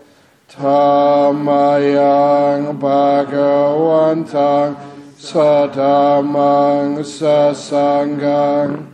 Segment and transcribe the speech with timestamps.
[0.49, 4.76] Tamayang Bhagavantang
[5.17, 8.88] Sadamang Sasangang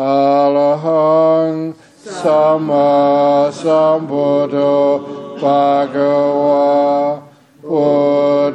[0.00, 0.18] อา
[0.56, 1.14] ลหั
[1.46, 1.48] ง
[2.20, 2.92] สัมมา
[3.62, 4.56] สัมพุทโธ
[5.42, 5.96] ปะก
[6.40, 6.66] วา
[7.70, 7.86] อุ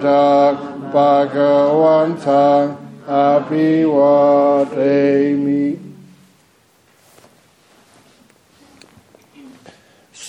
[0.05, 0.53] ดัก
[0.93, 1.35] ปะก
[1.81, 2.63] วันทัง
[3.09, 5.59] अभी वारेमी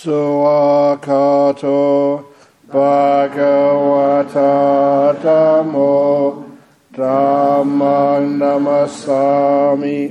[0.01, 1.75] Suakato
[2.67, 4.49] Bhagavata
[5.21, 6.43] Dhammo
[6.91, 10.01] Dhammang Namasami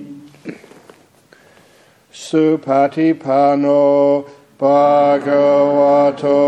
[2.13, 3.83] Supatipano
[4.61, 6.41] Bhagavato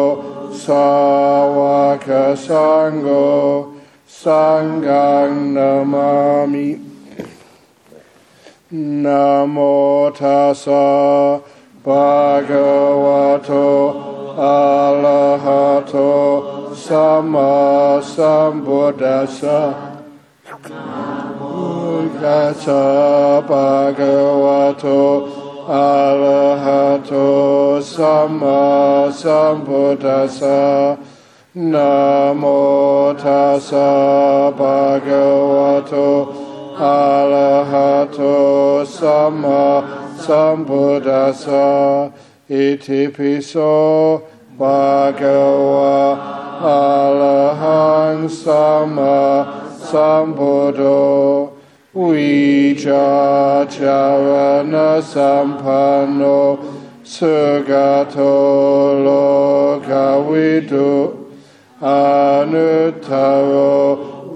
[0.52, 3.71] Sawaka Sangho
[4.12, 6.76] Sangang Namami.
[8.72, 11.40] Namo Tassa
[11.84, 13.56] Bhagavato
[14.36, 16.08] Arahato
[16.76, 19.74] Sama Sambuddhasa
[20.68, 25.00] Namo Tassa Bhagavato
[25.68, 27.28] Arahato
[27.82, 30.96] Sama Sambuddhasa
[31.54, 36.32] Namo tassa bhagavato
[36.80, 39.84] arahato samma
[40.16, 42.10] sambuddhassa
[42.48, 44.22] iti piso
[44.58, 46.16] bhagava
[46.62, 49.44] arahang samma
[49.76, 51.52] sambuddho
[51.94, 56.58] Vija charana sampanno
[57.04, 58.32] sugato
[59.84, 61.21] lokavidu
[61.82, 63.74] anuttaro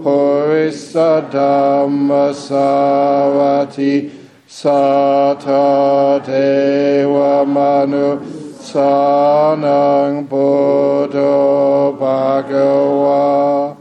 [0.02, 4.10] purissa dhamma savati
[4.48, 8.18] sata deva manu
[8.58, 13.76] sanang buddho bhagava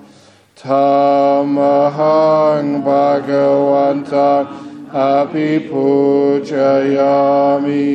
[0.62, 4.46] tamahang bhagavantang
[4.94, 7.90] api pujayami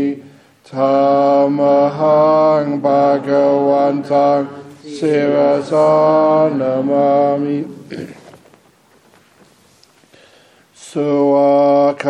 [0.66, 4.59] tamahang bhagavantang
[5.00, 7.64] Sirasa Namami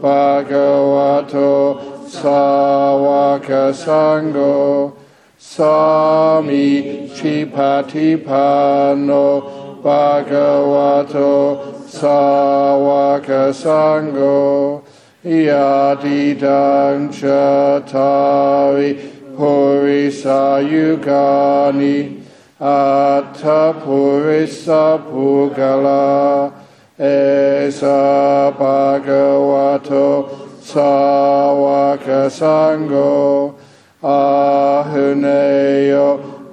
[0.00, 1.76] Bhagavato
[2.08, 4.96] Savaka Sango
[5.36, 14.82] Sami chipati Chipatipano Bhagavato Savaka Sango
[15.22, 19.15] Yadidang Chatavi Tari.
[19.36, 22.22] Purisa Yugani
[22.58, 26.50] Atta Purisa Pugala
[26.98, 30.30] Esa Bhagavato
[30.62, 33.54] Sawaka Sango
[34.02, 36.08] Ahuneyo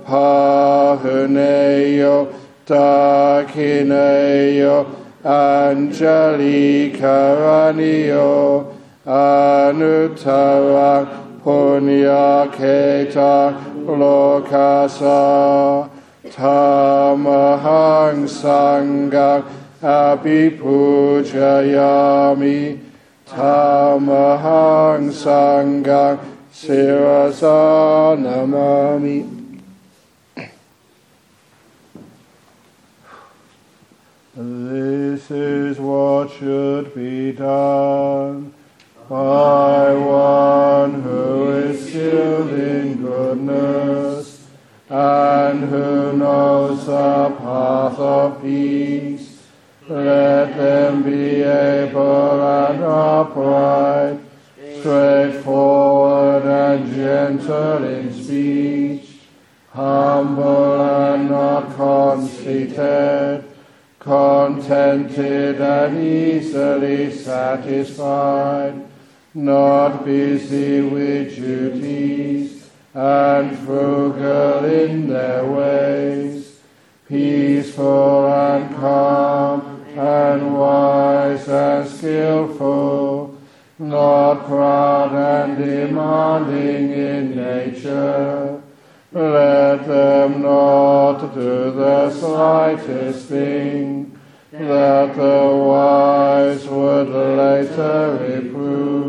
[0.05, 2.17] Pahuneyo
[2.65, 4.77] Dakineyo
[5.23, 8.33] Anjali Karaniyo
[9.05, 13.53] Anutara Anuttara Punyaketa
[13.85, 15.89] Lokasa
[16.25, 18.27] Tamahang
[23.27, 26.19] Tamahang Sangha
[26.53, 29.41] Sirasa Namami
[34.35, 38.52] This is what should be done
[39.09, 44.47] by one who is skilled in goodness
[44.89, 49.41] and who knows the path of peace.
[49.89, 54.19] Let them be able and upright,
[54.79, 59.19] straightforward and gentle in speech,
[59.73, 63.43] humble and not conceited
[64.03, 68.73] contented and easily satisfied,
[69.33, 76.59] not busy with duties, and frugal in their ways,
[77.07, 83.35] peaceful and calm, and wise and skillful,
[83.79, 88.61] not proud and demanding in nature.
[89.11, 94.19] Let them not do the slightest thing.
[94.51, 99.02] That the wise would later reprove,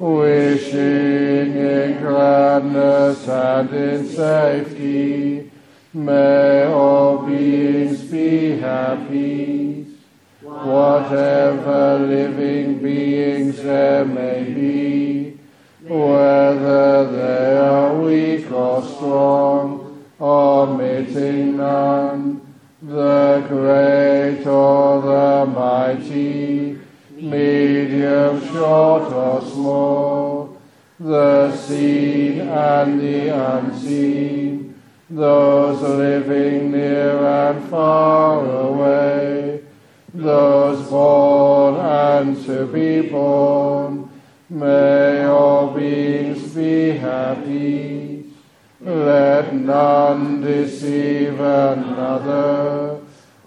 [0.00, 5.50] wishing in gladness and in safety,
[5.92, 9.86] may all beings be happy.
[10.40, 15.38] Whatever living beings there may be,
[15.86, 22.40] whether they are weak or strong, omitting none,
[22.82, 26.69] the great or the mighty,
[27.22, 30.60] medium, short or small,
[30.98, 39.62] the seen and the unseen, those living near and far away,
[40.14, 44.10] those born and to be born,
[44.50, 48.24] May all beings be happy.
[48.80, 53.00] Let none deceive another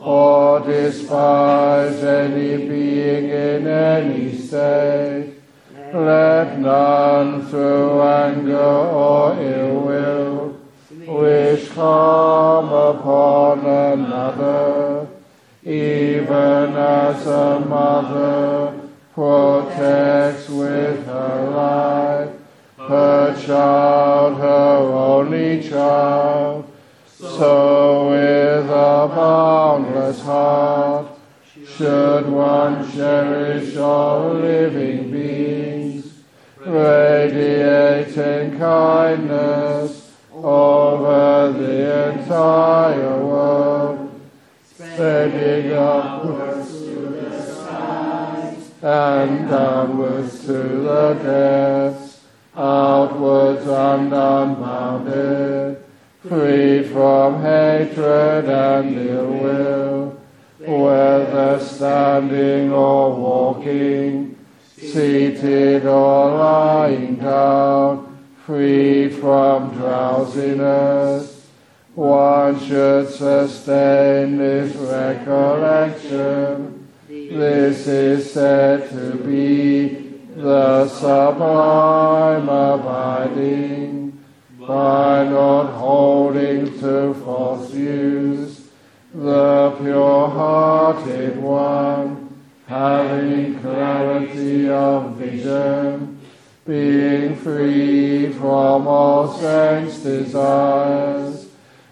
[0.03, 5.33] or despise any being in any state.
[5.93, 10.59] Let none through anger or ill will
[11.07, 15.07] wish harm upon another,
[15.63, 18.79] even as a mother
[19.13, 22.29] protects with her life
[22.87, 26.72] her child, her only child.
[27.23, 31.07] So with a boundless heart
[31.65, 36.11] should one cherish all living beings,
[36.59, 44.21] radiating kindness over the entire world,
[44.75, 52.19] spreading upwards to the skies and downwards to the depths,
[52.53, 55.82] outwards and unbounded,
[56.27, 60.21] freed from hatred and ill will,
[60.59, 64.37] whether standing or walking,
[64.77, 71.41] seated or lying down, freed from drowsiness.
[71.95, 76.83] One should sustain this recollection
[77.33, 79.87] this is said to be
[80.35, 83.72] the sublime abiding
[84.73, 88.69] by not holding to false views,
[89.13, 96.19] the pure-hearted one, having clarity of vision,
[96.65, 101.45] being free from all sense desires,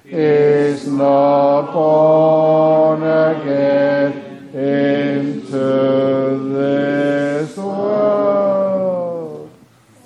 [0.05, 4.11] is not born again
[4.55, 5.59] into
[6.55, 9.51] this world.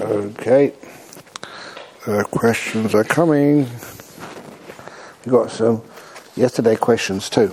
[0.00, 0.72] Okay.
[2.06, 3.66] The questions are coming.
[5.24, 5.82] We've got some
[6.36, 7.52] yesterday questions too.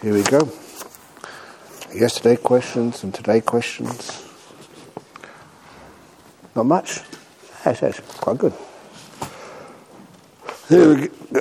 [0.00, 0.50] Here we go.
[1.94, 4.21] Yesterday questions and today questions.
[6.54, 7.00] Not much?
[7.64, 8.52] That's, yes, quite good.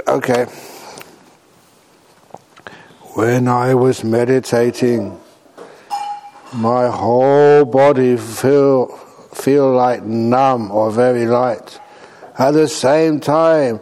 [0.08, 0.46] Okay.
[3.14, 5.20] When I was meditating,
[6.54, 8.88] my whole body feel
[9.34, 11.80] feel like numb or very light.
[12.38, 13.80] At the same time,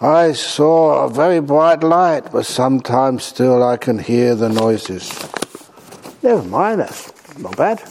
[0.00, 5.10] I saw a very bright light, but sometimes still I can hear the noises.
[6.22, 7.82] Never mind, that's not bad.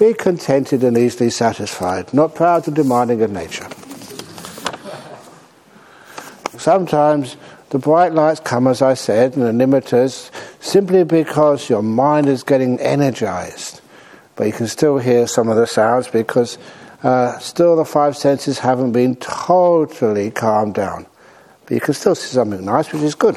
[0.00, 3.68] Be contented and easily satisfied, not proud or demanding of nature.
[6.56, 7.36] Sometimes
[7.68, 12.42] the bright lights come, as I said, and the nimittas, simply because your mind is
[12.42, 13.82] getting energized.
[14.36, 16.56] But you can still hear some of the sounds because
[17.02, 21.06] uh, still the five senses haven't been totally calmed down.
[21.66, 23.34] But you can still see something nice, which is good.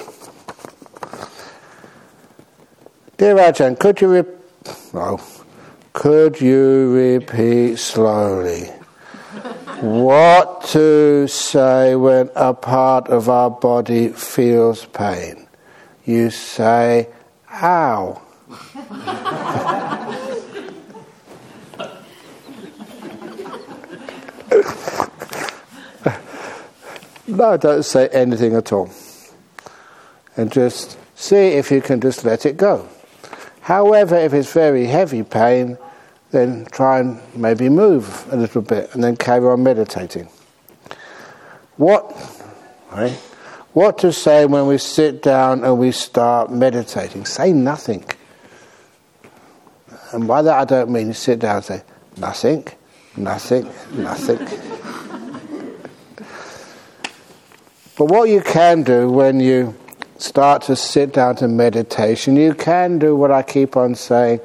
[3.18, 4.34] Dear Ajahn, could you re-
[4.94, 5.33] oh,
[5.94, 8.66] could you repeat slowly
[9.80, 15.48] what to say when a part of our body feels pain?
[16.04, 17.10] You say,
[17.52, 18.22] ow.
[27.28, 28.90] no, don't say anything at all.
[30.36, 32.90] And just see if you can just let it go.
[33.62, 35.78] However, if it's very heavy pain,
[36.34, 40.28] then try and maybe move a little bit and then carry on meditating.
[41.78, 42.12] What,
[42.92, 43.14] right?
[43.74, 47.26] What to say when we sit down and we start meditating?
[47.26, 48.04] Say nothing.
[50.12, 51.84] And by that I don't mean sit down and say
[52.18, 52.68] nothing,
[53.16, 54.40] nothing, nothing.
[57.98, 59.76] but what you can do when you
[60.18, 64.40] start to sit down to meditation, you can do what I keep on saying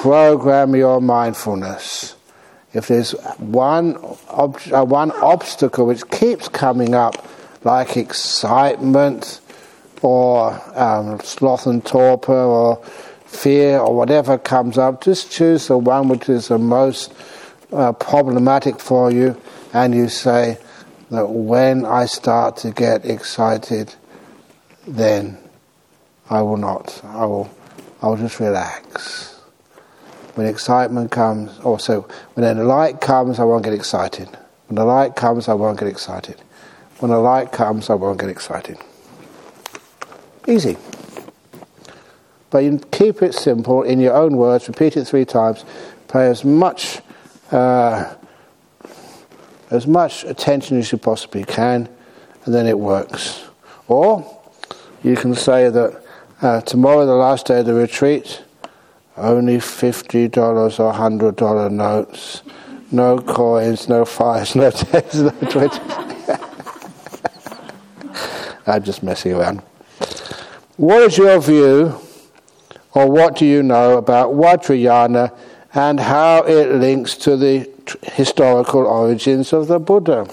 [0.00, 2.16] program your mindfulness.
[2.72, 3.96] If there's one,
[4.30, 7.28] ob- uh, one obstacle which keeps coming up,
[7.64, 9.40] like excitement
[10.00, 12.82] or um, sloth and torpor or
[13.26, 17.12] fear or whatever comes up, just choose the one which is the most
[17.70, 19.38] uh, problematic for you
[19.74, 20.56] and you say
[21.10, 23.94] that when I start to get excited,
[24.86, 25.36] then
[26.30, 27.02] I will not.
[27.04, 27.50] I will,
[28.00, 29.39] I will just relax.
[30.40, 34.26] When excitement comes, also when the light comes, I won't get excited.
[34.68, 36.40] When the light comes, I won't get excited.
[36.98, 38.78] When the light comes, I won't get excited.
[40.48, 40.78] Easy.
[42.48, 45.66] But you keep it simple in your own words, repeat it three times,
[46.08, 47.02] pay as much
[47.52, 48.14] uh,
[49.68, 51.86] as much attention as you possibly can,
[52.46, 53.44] and then it works.
[53.88, 54.40] Or
[55.02, 56.02] you can say that
[56.40, 58.42] uh, tomorrow, the last day of the retreat,
[59.20, 62.42] only $50 or $100 notes,
[62.90, 65.80] no coins, no fives, no tens, no twenties.
[68.66, 69.60] I'm just messing around.
[70.76, 71.98] What is your view,
[72.94, 75.32] or what do you know about Vajrayana
[75.74, 77.70] and how it links to the
[78.02, 80.26] historical origins of the Buddha?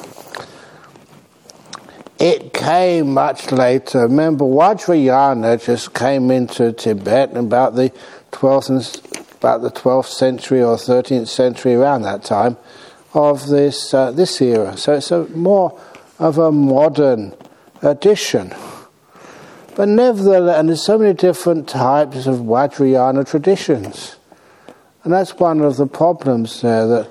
[2.19, 4.03] It came much later.
[4.03, 7.91] Remember, Vajrayana just came into Tibet about the
[8.37, 12.57] 12th and, about the 12th century or 13th century, around that time,
[13.13, 14.77] of this uh, this era.
[14.77, 15.79] So it's a more
[16.19, 17.35] of a modern
[17.81, 18.53] addition.
[19.75, 24.17] But nevertheless, and there's so many different types of Vajrayana traditions.
[25.03, 27.09] And that's one of the problems there that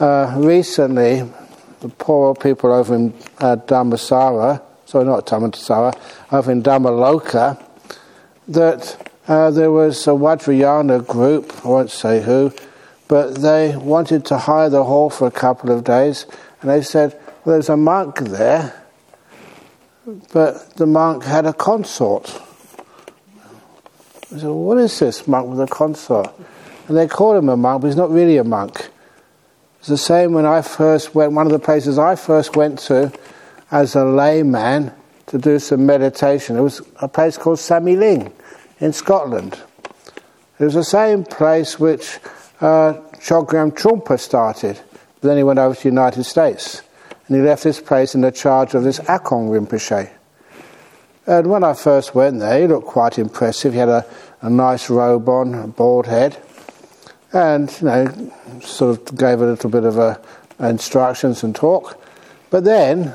[0.00, 1.22] uh, recently
[1.80, 5.96] the poor people over in uh, Dhammasara, sorry, not Dhammasara,
[6.32, 7.62] over in Dhammaloka,
[8.48, 12.52] that uh, there was a Vajrayana group, I won't say who,
[13.08, 16.26] but they wanted to hire the hall for a couple of days,
[16.60, 17.12] and they said,
[17.44, 18.82] well, there's a monk there,
[20.32, 22.40] but the monk had a consort.
[24.32, 26.32] I said, well, what is this monk with a consort?
[26.88, 28.88] And they called him a monk, but he's not really a monk.
[29.78, 33.12] It's the same when I first went, one of the places I first went to
[33.70, 34.92] as a layman
[35.26, 36.56] to do some meditation.
[36.56, 38.32] It was a place called Samye Ling
[38.82, 39.60] in Scotland.
[40.58, 42.18] It was the same place which
[42.60, 44.80] uh, Chogyam Trungpa started.
[45.20, 46.82] But then he went over to the United States
[47.26, 50.10] and he left this place in the charge of this Akong Rinpoche.
[51.28, 53.72] And when I first went there, he looked quite impressive.
[53.72, 54.04] He had a,
[54.40, 56.36] a nice robe on, a bald head
[57.32, 60.20] and you know, sort of gave a little bit of a,
[60.58, 62.02] instructions and talk.
[62.50, 63.14] But then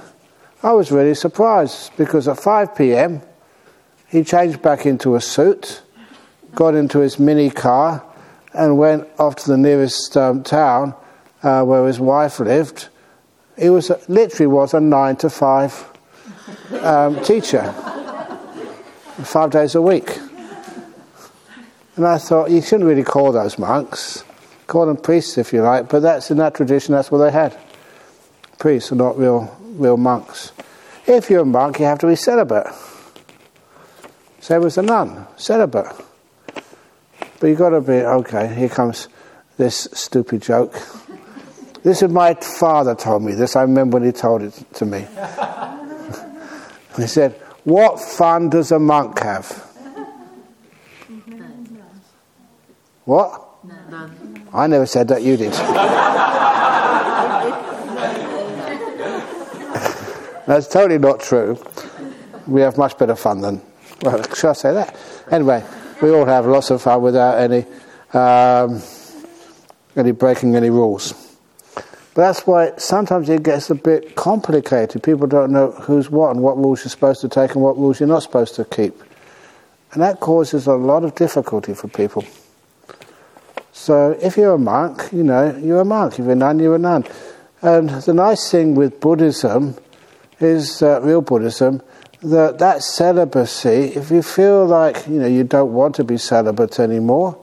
[0.64, 3.22] I was really surprised because at 5 pm
[4.10, 5.82] he changed back into a suit,
[6.56, 8.04] got into his mini car,
[8.54, 10.96] and went off to the nearest um, town
[11.44, 12.88] uh, where his wife lived.
[13.58, 15.86] He was literally was a nine to five
[16.82, 17.72] um, teacher,
[19.24, 20.18] five days a week.
[21.96, 24.24] And I thought you shouldn't really call those monks,
[24.68, 26.94] call them priests if you like, but that's in that tradition.
[26.94, 27.58] That's what they had.
[28.60, 30.52] Priests are not real real monks.
[31.06, 32.68] If you're a monk, you have to be celibate.
[34.48, 35.94] Same was a nun, celibate.
[37.38, 39.10] But you've got to be, okay, here comes
[39.58, 40.72] this stupid joke.
[41.84, 43.58] This is my father told me this.
[43.58, 45.00] I remember when he told it to me.
[46.96, 47.34] he said,
[47.66, 49.52] What fun does a monk have?
[53.04, 53.66] What?
[53.66, 54.48] None.
[54.54, 55.52] I never said that, you did.
[60.48, 61.62] That's totally not true.
[62.48, 63.62] We have much better fun than,
[64.02, 64.96] well, shall I say that?
[65.32, 65.64] Anyway,
[66.02, 67.66] we all have lots of fun without any,
[68.14, 68.82] um,
[69.96, 71.14] any breaking any rules.
[71.76, 75.04] But that's why sometimes it gets a bit complicated.
[75.04, 78.00] People don't know who's what and what rules you're supposed to take and what rules
[78.00, 78.96] you're not supposed to keep.
[79.94, 82.26] And that causes a lot of difficulty for people.
[83.72, 86.14] So if you're a monk, you know, you're a monk.
[86.14, 87.06] If you're a nun, you're a nun.
[87.62, 89.76] And the nice thing with Buddhism
[90.40, 91.82] is uh, real Buddhism
[92.22, 96.80] that that celibacy, if you feel like you know you don't want to be celibate
[96.80, 97.42] anymore,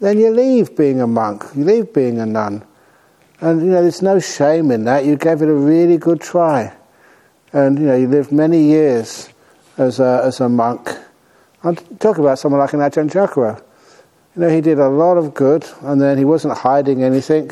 [0.00, 2.64] then you leave being a monk, you leave being a nun,
[3.40, 5.04] and you know there's no shame in that.
[5.04, 6.72] You gave it a really good try,
[7.52, 9.28] and you know you lived many years
[9.78, 10.90] as a as a monk.
[11.64, 13.62] I'm talking about someone like an Ajahn Jagaro.
[14.34, 17.50] You know he did a lot of good, and then he wasn't hiding anything,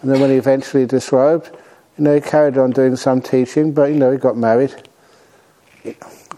[0.00, 1.50] and then when he eventually disrobed
[1.98, 4.87] you know, he carried on doing some teaching, but, you know, he got married.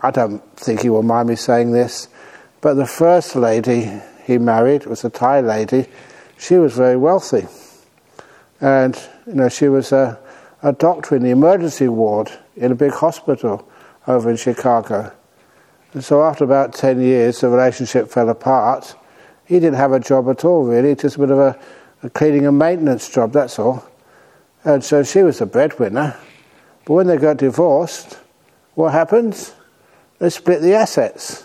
[0.02, 2.08] I don't think he will mind me saying this,
[2.60, 3.90] but the first lady
[4.24, 5.86] he married was a Thai lady.
[6.38, 7.46] She was very wealthy.
[8.60, 10.18] And, you know, she was a,
[10.62, 13.66] a doctor in the emergency ward in a big hospital
[14.06, 15.12] over in Chicago.
[15.92, 18.94] And so after about 10 years, the relationship fell apart.
[19.46, 21.58] He didn't have a job at all, really, just a bit of a,
[22.02, 23.84] a cleaning and maintenance job, that's all.
[24.64, 26.16] And so she was the breadwinner.
[26.84, 28.18] But when they got divorced,
[28.74, 29.54] what happens?
[30.18, 31.44] They split the assets.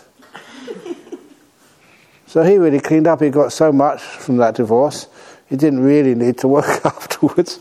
[2.26, 3.20] so he really cleaned up.
[3.20, 5.08] He got so much from that divorce,
[5.48, 7.60] he didn't really need to work afterwards.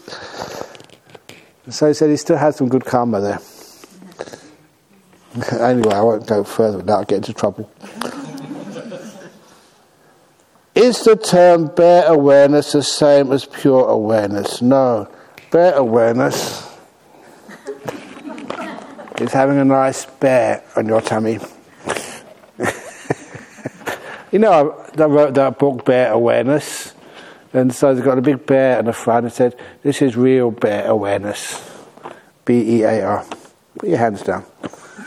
[1.70, 3.40] So he said he still had some good karma there.
[5.60, 7.70] anyway, I won't go further without getting into trouble.
[10.76, 14.62] Is the term bare awareness the same as pure awareness?
[14.62, 15.08] No
[15.52, 16.75] Bare awareness
[19.20, 21.40] is having a nice bear on your tummy.
[24.32, 26.94] you know, I wrote that book, Bear Awareness,
[27.54, 30.52] and so they've got a big bear on the front and said, This is real
[30.52, 31.72] bear awareness.
[32.44, 33.26] B E A R.
[33.80, 34.46] Put your hands down.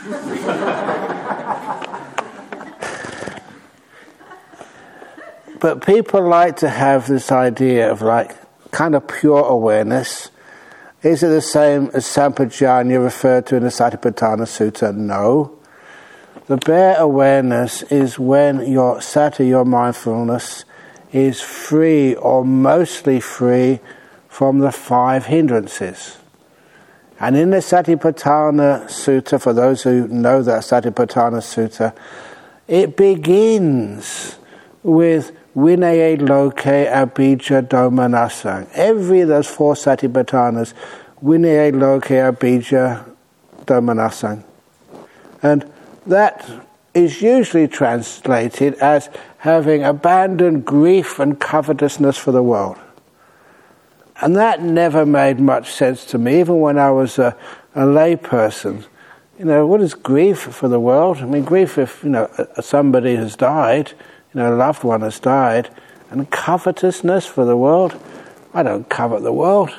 [5.59, 8.35] but people like to have this idea of like
[8.71, 10.31] kind of pure awareness
[11.01, 14.93] is it the same as Sampajanya referred to in the Satipatthana Sutta?
[14.93, 15.57] No.
[16.47, 20.65] The bare awareness is when your sati, your mindfulness,
[21.11, 23.79] is free or mostly free
[24.27, 26.17] from the five hindrances.
[27.19, 31.95] And in the Satipatthana Sutta, for those who know that Satipatthana Sutta,
[32.67, 34.37] it begins
[34.83, 38.69] with Vinaya Loke Abhija Domanasang.
[38.73, 40.73] Every of those four Satipatthanas,
[41.23, 43.05] Vinaya Loke Abhija
[43.65, 44.43] Domanasang.
[45.41, 45.71] And
[46.05, 46.49] that
[46.93, 52.77] is usually translated as having abandoned grief and covetousness for the world.
[54.21, 57.37] And that never made much sense to me, even when I was a,
[57.73, 58.83] a lay person.
[59.37, 61.19] You know, what is grief for the world?
[61.19, 63.93] I mean, grief if, you know, somebody has died,
[64.33, 65.69] you know, a loved one has died,
[66.11, 67.99] and covetousness for the world.
[68.53, 69.71] I don't covet the world.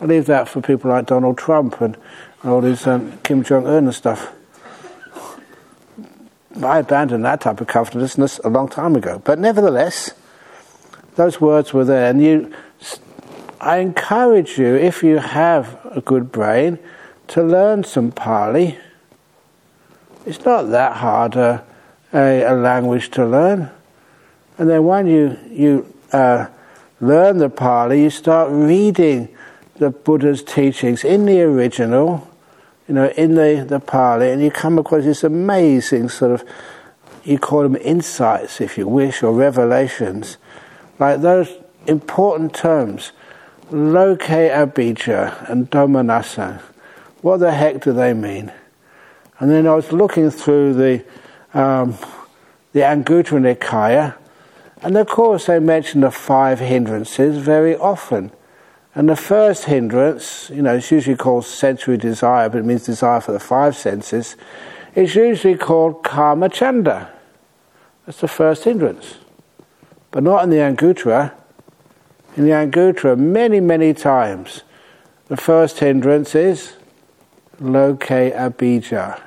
[0.00, 1.96] I leave that for people like Donald Trump and
[2.44, 4.32] all these um, Kim Jong Un and stuff.
[6.62, 9.20] I abandoned that type of covetousness a long time ago.
[9.24, 10.12] But nevertheless,
[11.16, 12.52] those words were there, and you.
[13.60, 16.78] I encourage you, if you have a good brain,
[17.28, 18.78] to learn some Pali.
[20.24, 21.64] It's not that hard a,
[22.12, 23.70] a, a language to learn.
[24.58, 26.46] And then when you, you uh,
[27.00, 29.28] learn the Pali, you start reading
[29.76, 32.28] the Buddha's teachings in the original,
[32.88, 36.44] you know, in the, the Pali, and you come across this amazing sort of,
[37.22, 40.36] you call them insights, if you wish, or revelations,
[40.98, 41.52] like those
[41.86, 43.12] important terms,
[43.70, 46.60] loke abhijja and domanassa.
[47.20, 48.52] What the heck do they mean?
[49.38, 51.04] And then I was looking through the
[51.54, 51.96] um,
[52.72, 54.14] the Anguttara Nikaya,
[54.82, 58.30] and of course they mention the five hindrances very often.
[58.94, 63.20] And the first hindrance, you know, it's usually called sensory desire, but it means desire
[63.20, 64.36] for the five senses,
[64.94, 67.12] is usually called kama chanda.
[68.06, 69.18] That's the first hindrance.
[70.10, 71.32] But not in the Anguttara.
[72.36, 74.62] In the Anguttara, many, many times,
[75.26, 76.74] the first hindrance is
[77.60, 79.20] loke abhijja.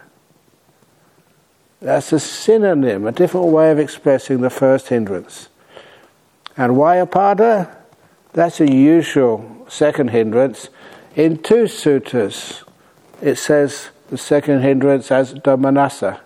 [1.82, 5.50] That's a synonym, a different way of expressing the first hindrance.
[6.56, 7.76] And Vyapada,
[8.34, 10.70] that's a usual second hindrance.
[11.16, 12.64] In two sutras,
[13.22, 16.20] it says the second hindrance as domanassa.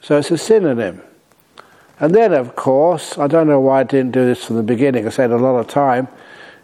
[0.00, 1.02] So it's a synonym.
[2.00, 5.06] And then, of course, I don't know why I didn't do this from the beginning,
[5.06, 6.08] I said a lot of time,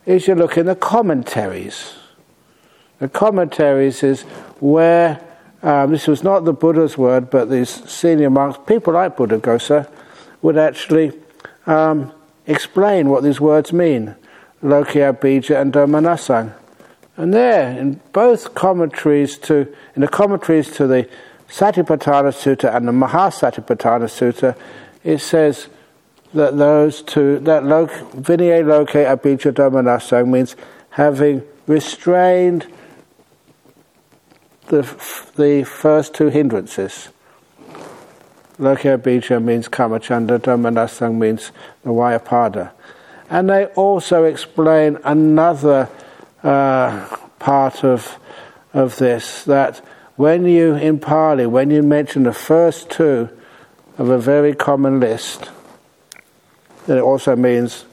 [0.07, 1.95] is you look in the commentaries.
[2.99, 4.23] The commentaries is
[4.61, 5.21] where,
[5.65, 9.89] um, this was not the Buddha's word, but these senior monks, people like Buddhaghosa,
[10.43, 11.13] would actually
[11.67, 12.13] um,
[12.47, 14.15] explain what these words mean.
[14.63, 16.53] Lokia Bija and Domanasang.
[17.17, 21.09] And there, in both commentaries to, in the commentaries to the
[21.49, 24.55] Satipatthana Sutta and the Mahasatipatthana Sutta,
[25.03, 25.69] it says
[26.35, 30.57] that those two, that lok, Vinaya Loke Abhijja Domanasang means
[30.91, 32.67] having restrained
[34.69, 34.83] the,
[35.37, 37.09] the first two hindrances.
[38.59, 41.51] Lokya Bija means Kamachanda, Domanasang means
[41.83, 42.71] the Vyapada.
[43.29, 45.89] And they also explain another
[46.43, 48.17] uh, part of,
[48.73, 49.79] of this that
[50.17, 53.29] when you, in Pali, when you mention the first two
[53.99, 55.51] of a very common list,
[56.87, 57.87] then it also means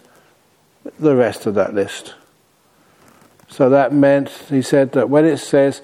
[1.00, 2.14] the rest of that list.
[3.48, 5.82] So that meant, he said that when it says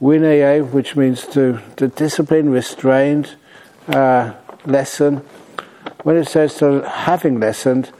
[0.00, 3.36] Vinaya, which means to, to discipline, restrained,
[3.88, 4.32] uh,
[4.64, 5.18] lesson,
[6.02, 7.92] when it says to having lessened,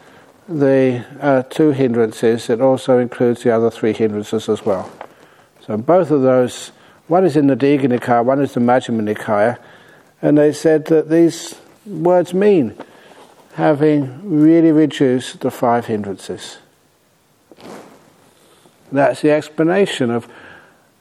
[0.48, 4.90] the uh, two hindrances, it also includes the other three hindrances as well.
[5.60, 6.72] So both of those,
[7.06, 9.58] one is in the Digha Nikaya, one is the Majjhima Nikaya,
[10.20, 11.54] and they said that these
[11.86, 12.76] words mean
[13.54, 16.58] having really reduced the five hindrances.
[18.90, 20.28] That's the explanation of,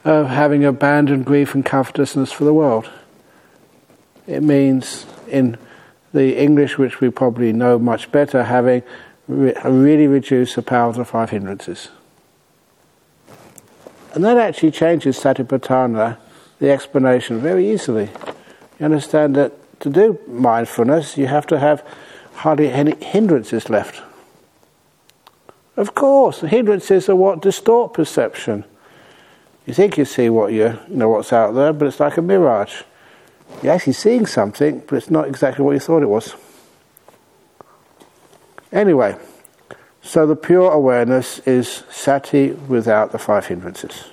[0.03, 2.89] of having abandoned grief and covetousness for the world.
[4.27, 5.57] It means, in
[6.13, 8.83] the English which we probably know much better, having
[9.27, 11.89] really reduced the power of the five hindrances.
[14.13, 16.17] And that actually changes Satipatthana,
[16.59, 18.09] the explanation, very easily.
[18.79, 21.85] You understand that to do mindfulness, you have to have
[22.33, 24.01] hardly any hindrances left.
[25.77, 28.65] Of course, the hindrances are what distort perception.
[29.69, 32.23] You think you see what you, you know what's out there, but it's like a
[32.23, 32.81] mirage.
[33.61, 36.33] You're actually seeing something, but it's not exactly what you thought it was.
[38.71, 39.15] Anyway,
[40.01, 44.05] so the pure awareness is sati without the five hindrances.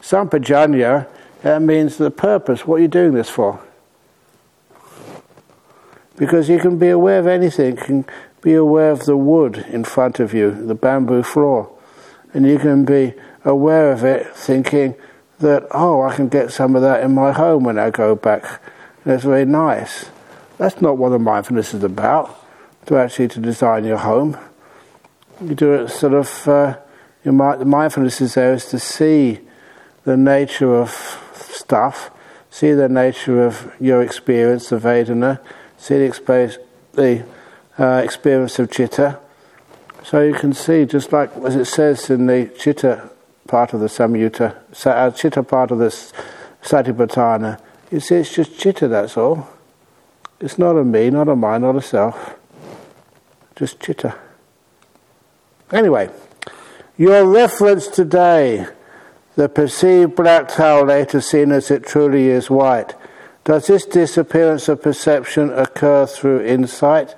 [0.00, 1.06] Sampajanya,
[1.42, 3.60] that means the purpose, what are you doing this for?
[6.16, 8.06] Because you can be aware of anything, you can
[8.40, 11.70] be aware of the wood in front of you, the bamboo floor,
[12.32, 13.12] and you can be
[13.46, 14.94] aware of it thinking
[15.38, 18.60] that, oh, I can get some of that in my home when I go back.
[19.04, 20.10] That's very nice.
[20.58, 22.44] That's not what the mindfulness is about
[22.86, 24.36] to actually to design your home.
[25.40, 26.48] You do it sort of.
[26.48, 26.76] Uh,
[27.24, 29.40] your mind, the mindfulness is there is to see
[30.04, 30.90] the nature of
[31.34, 32.10] stuff,
[32.50, 35.40] see the nature of your experience, of Vedana,
[35.76, 36.58] see the, experience,
[36.92, 37.26] the
[37.78, 39.18] uh, experience of chitta.
[40.04, 43.10] So you can see, just like as it says in the chitta
[43.46, 44.56] part of the Samyutta,
[44.86, 46.12] uh, chitta part of this
[46.62, 49.48] Satipatthana, you see it's just chitta, that's all.
[50.40, 52.36] It's not a me, not a mind, not a self
[53.56, 54.14] just chitta.
[55.72, 56.10] Anyway,
[56.96, 58.66] your reference today,
[59.34, 62.94] the perceived black towel later seen as it truly is white,
[63.44, 67.14] does this disappearance of perception occur through insight?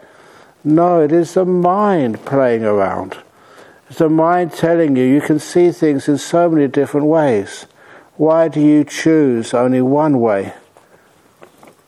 [0.63, 3.19] No, it is the mind playing around.
[3.97, 7.67] The mind telling you you can see things in so many different ways.
[8.17, 10.53] Why do you choose only one way?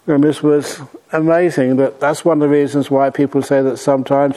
[0.07, 0.81] And this was
[1.13, 1.77] amazing.
[1.77, 4.37] That that's one of the reasons why people say that sometimes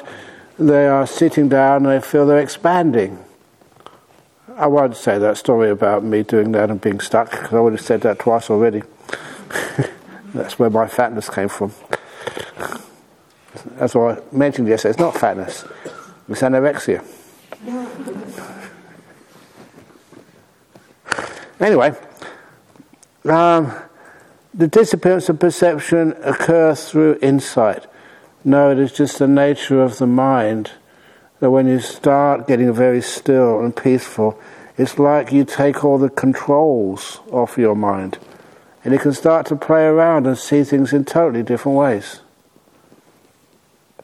[0.60, 3.23] they are sitting down and they feel they're expanding.
[4.56, 7.73] I won't say that story about me doing that and being stuck because I would
[7.73, 8.84] have said that twice already.
[10.34, 11.73] That's where my fatness came from.
[13.78, 15.65] That's As I mentioned yesterday, it's not fatness,
[16.28, 17.04] it's anorexia.
[21.60, 21.93] anyway,
[23.23, 23.73] um,
[24.54, 27.86] the disappearance of perception occurs through insight.
[28.43, 30.71] No, it is just the nature of the mind
[31.39, 34.38] that when you start getting very still and peaceful,
[34.78, 38.17] it's like you take all the controls off your mind
[38.84, 42.19] and you can start to play around and see things in totally different ways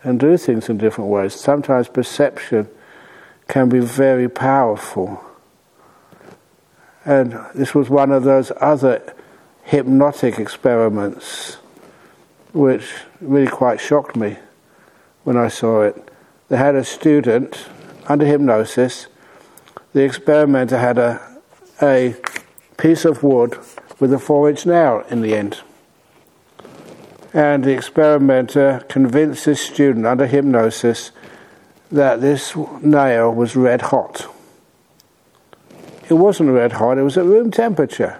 [0.02, 1.34] and do things in different ways.
[1.34, 2.69] Sometimes perception
[3.49, 5.21] can be very powerful.
[7.03, 9.13] And this was one of those other
[9.63, 11.57] hypnotic experiments
[12.53, 14.38] which really quite shocked me
[15.23, 16.12] when I saw it.
[16.47, 17.67] They had a student
[18.07, 19.07] under hypnosis.
[19.93, 21.19] The experimenter had a,
[21.81, 22.15] a
[22.77, 23.57] piece of wood
[23.99, 25.62] with a four inch nail in the end.
[27.33, 31.12] And the experimenter convinced this student under hypnosis
[31.91, 34.28] that this nail was red hot.
[36.10, 38.19] It wasn't red hot, it was at room temperature.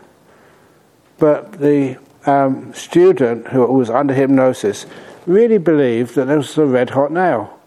[1.18, 4.86] But the um, student who was under hypnosis
[5.26, 7.60] really believed that it was a red hot nail.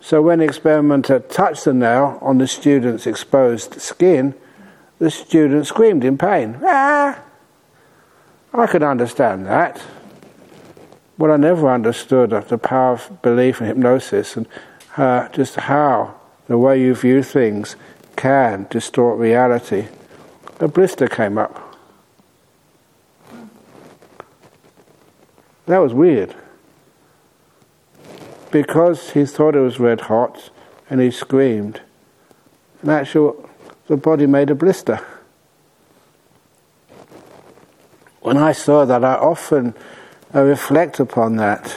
[0.00, 4.34] So when the experimenter touched the nail on the student's exposed skin,
[4.98, 6.58] the student screamed in pain.
[6.62, 7.20] Ah!
[8.52, 9.78] I could understand that.
[11.16, 14.46] What I never understood the power of belief and hypnosis and
[14.96, 16.14] uh, just how
[16.46, 17.76] the way you view things
[18.16, 19.88] can distort reality.
[20.60, 21.76] A blister came up.
[25.66, 26.34] That was weird.
[28.50, 30.50] Because he thought it was red hot
[30.88, 31.80] and he screamed,
[32.82, 33.48] in actual,
[33.86, 35.00] the body made a blister.
[38.20, 39.74] When I saw that, I often
[40.32, 41.76] I reflect upon that.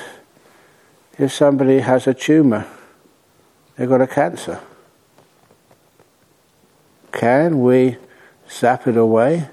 [1.18, 2.68] If somebody has a tumor,
[3.78, 4.60] they've got a cancer.
[7.12, 7.98] Can we
[8.50, 9.50] zap it away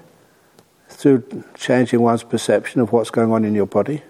[0.89, 4.01] through changing one's perception of what's going on in your body?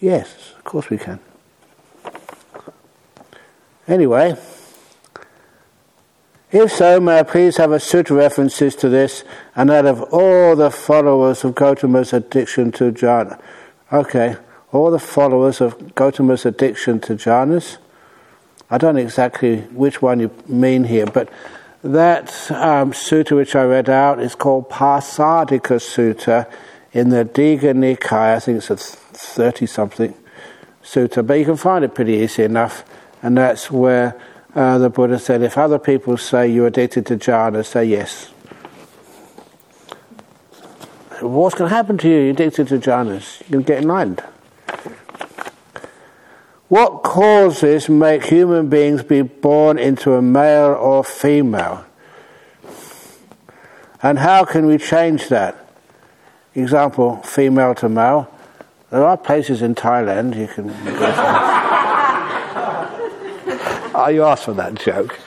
[0.00, 1.20] Yes, of course we can.
[3.86, 4.36] Anyway,
[6.50, 10.02] if so, may I please have a suit of references to this and that of
[10.12, 13.40] all the followers of Gautama's addiction to jhana.
[13.92, 14.36] Okay,
[14.72, 17.76] all the followers of Gautama's addiction to jhanas.
[18.70, 21.28] I don't know exactly which one you mean here, but
[21.84, 26.50] that um, sutta which I read out is called Pasadika Sutta
[26.92, 28.36] in the Digha Nikaya.
[28.36, 30.14] I think it's a 30 something
[30.82, 32.82] sutta, but you can find it pretty easy enough,
[33.22, 34.18] and that's where
[34.54, 38.28] uh, the Buddha said, if other people say you're addicted to jhana, say yes.
[41.20, 42.16] What's going to happen to you?
[42.16, 43.42] You're addicted to jhanas.
[43.50, 44.22] You'll get enlightened.
[46.68, 51.84] What causes make human beings be born into a male or female?
[54.02, 55.62] And how can we change that?
[56.54, 58.28] Example, female to male.
[58.90, 60.74] There are places in Thailand you can go
[63.94, 65.18] oh, you asked for that joke.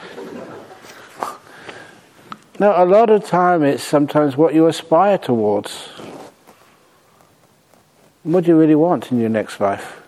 [2.59, 5.89] Now, a lot of time it's sometimes what you aspire towards.
[8.25, 10.01] What do you really want in your next life?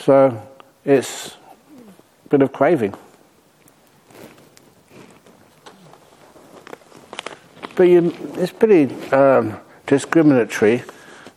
[0.00, 0.46] So,
[0.84, 1.34] it's
[2.26, 2.94] a bit of craving.
[7.74, 10.82] But you, it's pretty um, discriminatory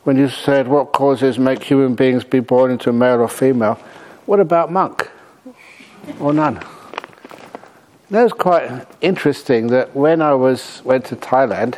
[0.04, 3.76] when you said what causes make human beings be born into male or female.
[4.26, 5.10] What about monk
[6.20, 6.56] or nun?
[8.10, 11.78] That was quite interesting that when I was went to Thailand,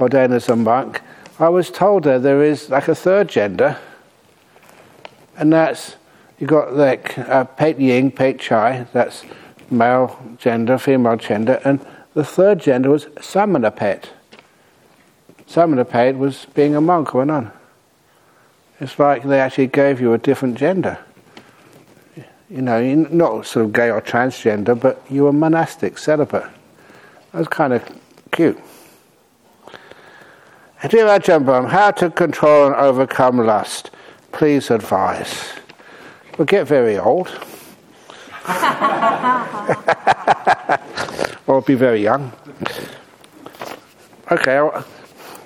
[0.00, 1.02] ordained as a monk,
[1.38, 3.76] I was told that there is like a third gender,
[5.36, 5.96] and that's
[6.38, 9.24] you got like uh, Ying, Pet Chai, that's
[9.68, 14.10] male gender, female gender, and the third gender was Samanapet.
[15.48, 17.50] Samanapet was being a monk or a nun.
[18.80, 20.98] It's like they actually gave you a different gender.
[22.48, 26.46] You know, not sort of gay or transgender, but you were monastic, celibate.
[27.32, 27.82] That was kind of
[28.30, 28.60] cute.
[30.88, 33.90] Dear Ajahn how to control and overcome lust?
[34.32, 35.54] Please advise.
[36.36, 37.28] We'll get very old.
[41.46, 42.30] or be very young.
[44.30, 44.68] Okay,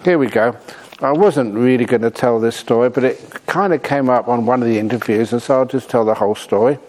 [0.03, 0.57] here we go.
[1.01, 4.45] I wasn't really going to tell this story, but it kind of came up on
[4.45, 6.81] one of the interviews, and so I'll just tell the whole story.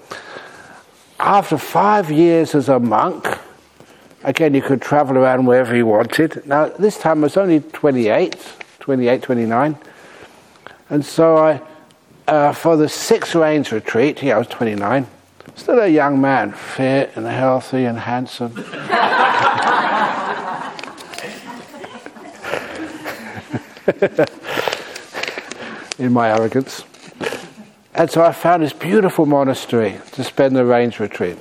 [1.20, 3.28] after five years as a monk,
[4.24, 6.46] again, you could travel around wherever you wanted.
[6.46, 8.36] Now, this time I was only 28,
[8.80, 9.78] 28, 29.
[10.90, 11.62] And so I,
[12.28, 15.08] uh, for the six Rains retreat, yeah, I was 29,
[15.56, 18.54] still a young man, fit and healthy and handsome.
[26.00, 26.86] In my arrogance.
[27.94, 31.38] And so I found this beautiful monastery to spend the rains retreat.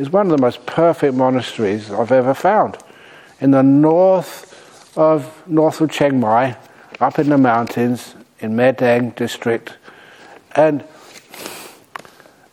[0.00, 2.78] It's one of the most perfect monasteries I've ever found.
[3.38, 6.56] In the north of north of Chiang Mai,
[7.00, 8.72] up in the mountains in Mae
[9.14, 9.76] district.
[10.56, 10.82] And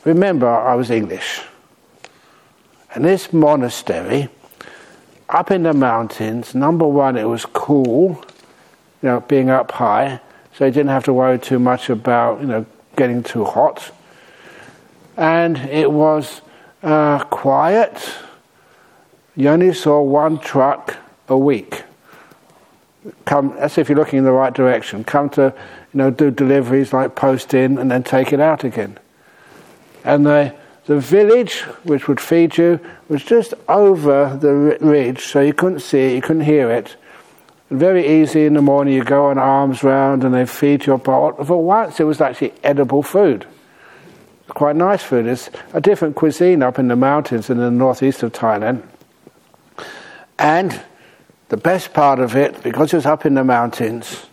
[0.04, 1.42] remember, I was English.
[2.94, 4.28] And this monastery,
[5.30, 8.26] up in the mountains, number one, it was cool,
[9.02, 10.20] you know, being up high,
[10.54, 12.66] so you didn't have to worry too much about, you know,
[12.98, 13.90] getting too hot.
[15.16, 16.42] And it was
[16.84, 18.14] uh, quiet.
[19.36, 21.84] You only saw one truck a week.
[23.26, 25.04] Come, that's if you're looking in the right direction.
[25.04, 25.54] Come to,
[25.94, 28.98] you know, do deliveries like post in and then take it out again.
[30.04, 30.56] And the
[30.88, 36.00] the village which would feed you was just over the ridge, so you couldn't see
[36.00, 36.96] it, you couldn't hear it.
[37.70, 40.98] Very easy in the morning, you go on alms round and they feed you.
[40.98, 43.46] But for once, it was actually edible food.
[44.50, 45.28] Quite nice food.
[45.28, 48.84] It's a different cuisine up in the mountains in the northeast of Thailand.
[50.40, 50.82] And
[51.50, 54.28] the best part of it, because it was up in the mountains,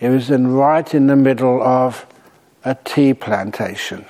[0.00, 2.06] it was in right in the middle of
[2.64, 4.04] a tea plantation.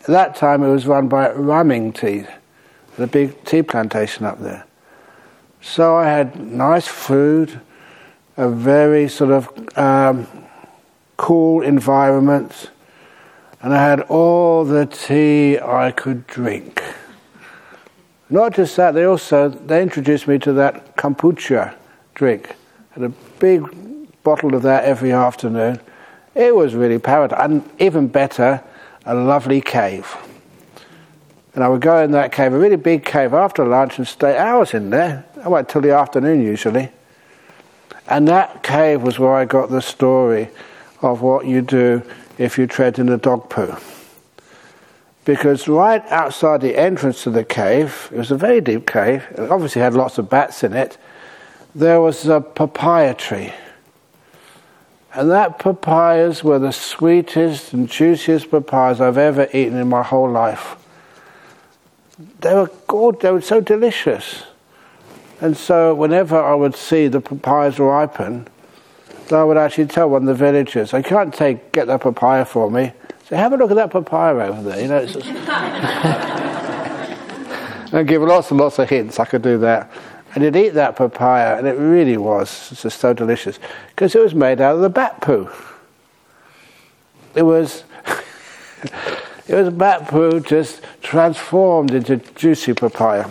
[0.00, 2.26] At that time, it was run by Raming Tea,
[2.96, 4.64] the big tea plantation up there.
[5.62, 7.60] So I had nice food,
[8.36, 10.26] a very sort of um,
[11.16, 12.70] cool environment,
[13.64, 16.82] and I had all the tea I could drink.
[18.28, 21.74] Not just that, they also they introduced me to that kombucha
[22.14, 22.50] drink.
[22.90, 23.62] I had a big
[24.22, 25.80] bottle of that every afternoon.
[26.34, 28.62] It was really paradise, and even better,
[29.06, 30.14] a lovely cave.
[31.54, 34.36] And I would go in that cave, a really big cave, after lunch and stay
[34.36, 35.24] hours in there.
[35.42, 36.90] I went till the afternoon usually.
[38.08, 40.50] And that cave was where I got the story
[41.00, 42.02] of what you do
[42.38, 43.76] if you tread in a dog poo.
[45.24, 49.50] Because right outside the entrance to the cave, it was a very deep cave, it
[49.50, 50.98] obviously had lots of bats in it,
[51.74, 53.52] there was a papaya tree.
[55.14, 60.30] And that papayas were the sweetest and juiciest papayas I've ever eaten in my whole
[60.30, 60.76] life.
[62.40, 64.44] They were good, they were so delicious.
[65.40, 68.48] And so whenever I would see the papayas ripen,
[69.32, 72.70] I would actually tell one of the villagers, I can't take get that papaya for
[72.70, 72.92] me.
[73.28, 74.80] Say, have a look at that papaya over there.
[74.80, 75.26] You know, it's just
[77.94, 79.20] and give lots and lots of hints.
[79.20, 79.90] I could do that.
[80.34, 83.60] And he'd eat that papaya, and it really was just so delicious
[83.90, 85.48] because it was made out of the bat poo.
[87.36, 87.84] It was,
[89.46, 93.30] it was bat poo just transformed into juicy papaya.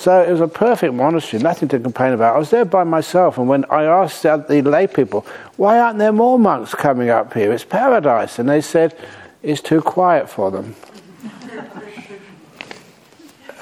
[0.00, 2.34] So it was a perfect monastery, nothing to complain about.
[2.34, 6.10] I was there by myself, and when I asked the lay people, why aren't there
[6.10, 7.52] more monks coming up here?
[7.52, 8.38] It's paradise.
[8.38, 8.96] And they said,
[9.42, 10.74] it's too quiet for them.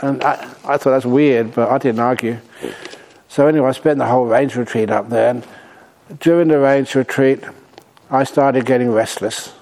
[0.01, 2.39] And I, I thought that's weird, but I didn't argue.
[3.27, 5.31] So anyway, I spent the whole rains retreat up there.
[5.31, 5.45] And
[6.21, 7.43] during the rains retreat,
[8.09, 9.53] I started getting restless.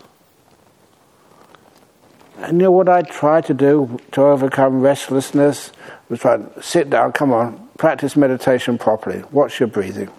[2.37, 5.72] And you know what I tried to do to overcome restlessness
[6.09, 10.11] was try to sit down, come on, practice meditation properly, watch your breathing.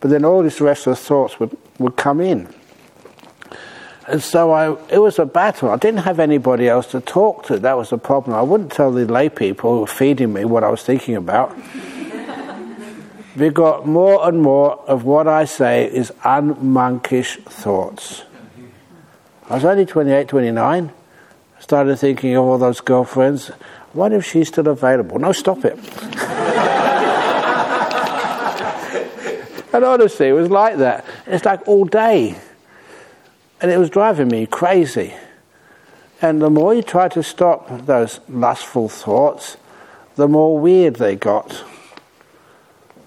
[0.00, 2.48] But then all these restless thoughts would, would come in.
[4.08, 5.70] And so I, it was a battle.
[5.70, 7.58] I didn't have anybody else to talk to.
[7.58, 8.36] That was the problem.
[8.36, 11.56] I wouldn't tell the lay people who were feeding me what I was thinking about.
[13.36, 18.22] we got more and more of what I say is unmonkish thoughts.
[19.50, 20.92] I was only 28, 29.
[21.58, 23.50] Started thinking of all those girlfriends.
[23.96, 25.18] What if she's still available?
[25.18, 25.72] No, stop it.
[29.72, 31.06] and honestly, it was like that.
[31.26, 32.36] It's like all day.
[33.62, 35.14] And it was driving me crazy.
[36.20, 39.56] And the more you try to stop those lustful thoughts,
[40.16, 41.64] the more weird they got.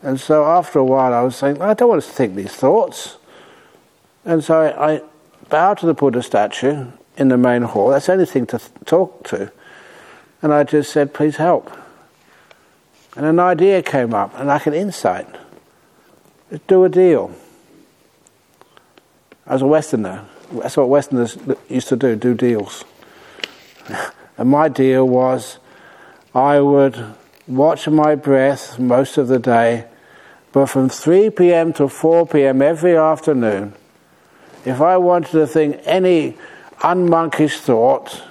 [0.01, 3.17] And so after a while, I was saying, I don't want to think these thoughts.
[4.25, 5.03] And so I
[5.49, 7.89] bowed to the Buddha statue in the main hall.
[7.89, 9.51] That's the only thing to th- talk to.
[10.41, 11.71] And I just said, please help.
[13.15, 15.27] And an idea came up, and like an insight.
[16.51, 17.35] Let's do a deal.
[19.45, 20.25] I was a Westerner.
[20.51, 21.37] That's what Westerners
[21.67, 22.85] used to do, do deals.
[24.39, 25.59] And my deal was
[26.33, 27.13] I would
[27.45, 29.83] watch my breath most of the day,
[30.53, 31.73] but from 3 p.m.
[31.73, 32.61] to 4 p.m.
[32.61, 33.73] every afternoon,
[34.63, 36.37] if I wanted to think any
[36.79, 38.23] unmonkish thought,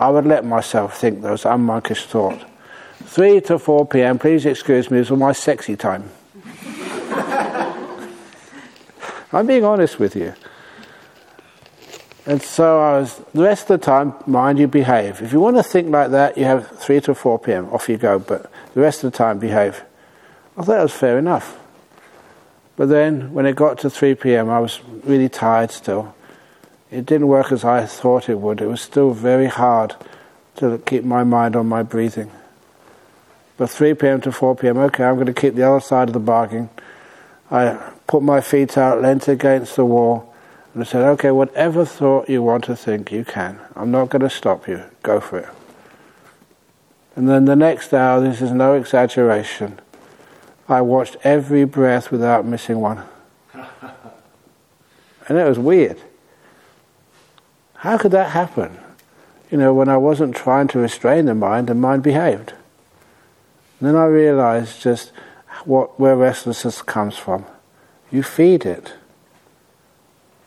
[0.00, 2.44] I would let myself think those unmonkish thoughts.
[3.04, 6.10] 3 to 4 p.m., please excuse me, this is my sexy time.
[9.32, 10.34] I'm being honest with you.
[12.26, 15.22] And so I was, the rest of the time, mind you, behave.
[15.22, 17.96] If you want to think like that, you have 3 to 4 p.m., off you
[17.96, 19.82] go, but the rest of the time, behave.
[20.56, 21.58] I thought that was fair enough.
[22.76, 26.14] But then, when it got to 3 p.m., I was really tired still.
[26.90, 28.60] It didn't work as I thought it would.
[28.60, 29.94] It was still very hard
[30.56, 32.30] to keep my mind on my breathing.
[33.56, 34.20] But 3 p.m.
[34.22, 36.70] to 4 p.m., okay, I'm going to keep the other side of the bargain.
[37.50, 40.34] I put my feet out, leant against the wall,
[40.72, 43.60] and I said, okay, whatever thought you want to think, you can.
[43.74, 44.84] I'm not going to stop you.
[45.02, 45.48] Go for it.
[47.16, 49.80] And then the next hour, this is no exaggeration,
[50.68, 53.02] I watched every breath without missing one.
[53.52, 56.00] and it was weird.
[57.78, 58.78] How could that happen?
[59.50, 62.52] You know, when I wasn't trying to restrain the mind, the mind behaved.
[63.78, 65.12] And then I realized just
[65.64, 67.46] what where restlessness comes from.
[68.10, 68.94] You feed it.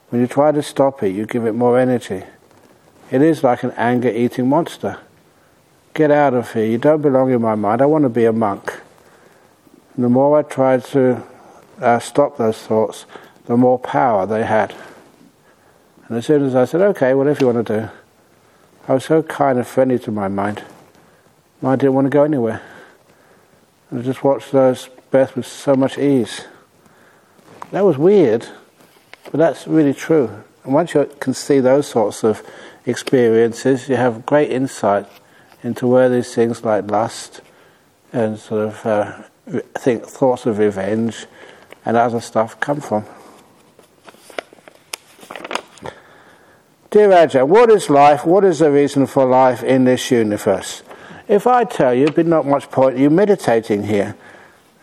[0.10, 2.24] When you try to stop it, you give it more energy.
[3.10, 4.98] It is like an anger eating monster.
[5.94, 6.66] Get out of here.
[6.66, 7.82] You don't belong in my mind.
[7.82, 8.82] I want to be a monk.
[9.96, 11.24] And the more I tried to
[11.80, 13.06] uh, stop those thoughts,
[13.46, 14.76] the more power they had.
[16.12, 17.90] And as soon as I said, okay, whatever you want to do,
[18.86, 20.62] I was so kind and friendly to my mind.
[21.62, 22.62] Mine didn't want to go anywhere.
[23.90, 26.48] And I just watched those breaths with so much ease.
[27.72, 28.46] That was weird,
[29.24, 30.30] but that's really true.
[30.66, 32.46] And once you can see those sorts of
[32.86, 35.08] experiences, you have great insight
[35.64, 37.40] into where these things like lust
[38.12, 39.24] and sort of uh,
[39.76, 41.26] think thoughts of revenge
[41.86, 43.06] and other stuff come from.
[46.92, 48.26] Dear Ajahn, what is life?
[48.26, 50.84] What is the reason for life in this universe?
[51.26, 54.18] If I tell you, there'd be not much point you meditating here.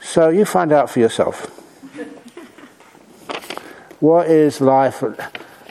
[0.00, 1.54] So you find out for yourself.
[4.00, 5.04] What is life?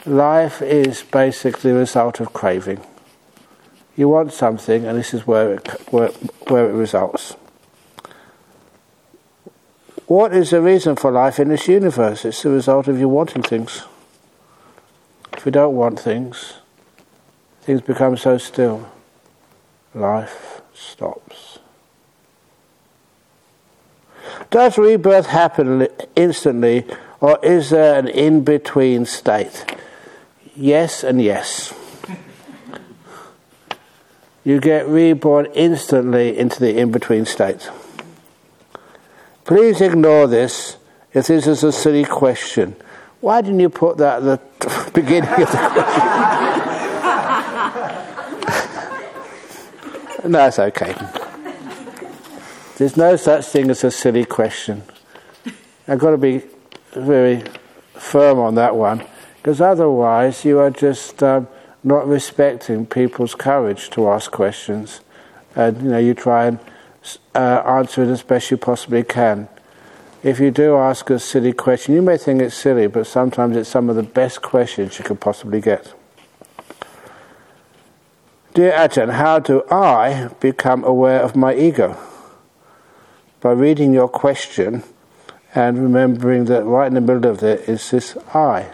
[0.06, 2.82] Life is basically the result of craving.
[3.96, 6.10] You want something, and this is where it, where,
[6.46, 7.34] where it results.
[10.06, 12.24] What is the reason for life in this universe?
[12.24, 13.82] It's the result of you wanting things.
[15.38, 16.54] If we don't want things,
[17.60, 18.90] things become so still.
[19.94, 21.60] Life stops.
[24.50, 25.86] Does rebirth happen
[26.16, 26.84] instantly
[27.20, 29.64] or is there an in between state?
[30.56, 31.72] Yes and yes.
[34.42, 37.70] You get reborn instantly into the in between state.
[39.44, 40.78] Please ignore this
[41.12, 42.74] if this is a silly question.
[43.20, 44.47] Why didn't you put that at the
[44.90, 46.70] beginning of the question?
[50.30, 50.94] no, it's okay.
[52.76, 54.82] There's no such thing as a silly question.
[55.86, 56.42] I've got to be
[56.92, 57.42] very
[57.94, 59.04] firm on that one,
[59.36, 61.48] because otherwise you are just um,
[61.82, 65.00] not respecting people's courage to ask questions,
[65.56, 66.60] and you know you try and
[67.34, 69.48] uh, answer it as best you possibly can.
[70.22, 73.68] If you do ask a silly question, you may think it's silly, but sometimes it's
[73.68, 75.94] some of the best questions you could possibly get.
[78.52, 81.96] Dear Ajahn, how do I become aware of my ego?
[83.40, 84.82] By reading your question
[85.54, 88.72] and remembering that right in the middle of it is this I.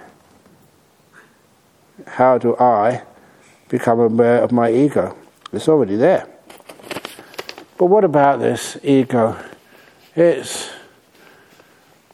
[2.07, 3.03] How do I
[3.69, 5.15] become aware of my ego?
[5.53, 6.27] It's already there.
[7.77, 9.37] But what about this ego?
[10.17, 10.74] It's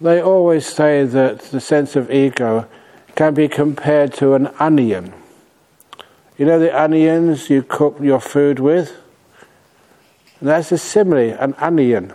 [0.01, 2.67] they always say that the sense of ego
[3.15, 5.13] can be compared to an onion.
[6.39, 8.97] You know the onions you cook your food with?
[10.41, 12.15] And that's a simile, an onion.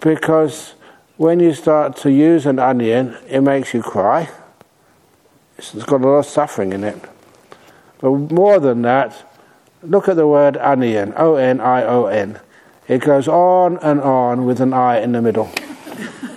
[0.00, 0.74] Because
[1.16, 4.28] when you start to use an onion, it makes you cry.
[5.58, 7.00] It's got a lot of suffering in it.
[8.00, 9.32] But more than that,
[9.82, 12.40] look at the word onion, O N I O N.
[12.88, 15.52] It goes on and on with an I in the middle.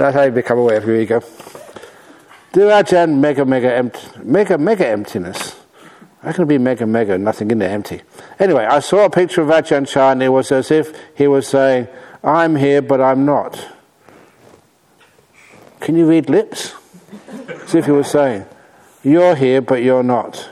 [0.00, 1.20] That's how you become aware of your ego.
[2.54, 5.56] Do Ajahn mega mega empty, mega mega emptiness.
[6.22, 8.00] How can it be mega, mega, nothing in there, empty?
[8.38, 11.46] Anyway, I saw a picture of Ajahn Chah and it was as if he was
[11.46, 11.86] saying,
[12.24, 13.62] I'm here, but I'm not.
[15.80, 16.72] Can you read lips?
[17.64, 18.46] As if he was saying,
[19.04, 20.48] You're here, but you're not.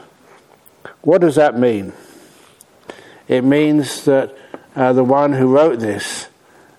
[1.00, 1.94] What does that mean?
[3.28, 4.36] It means that
[4.76, 6.28] uh, the one who wrote this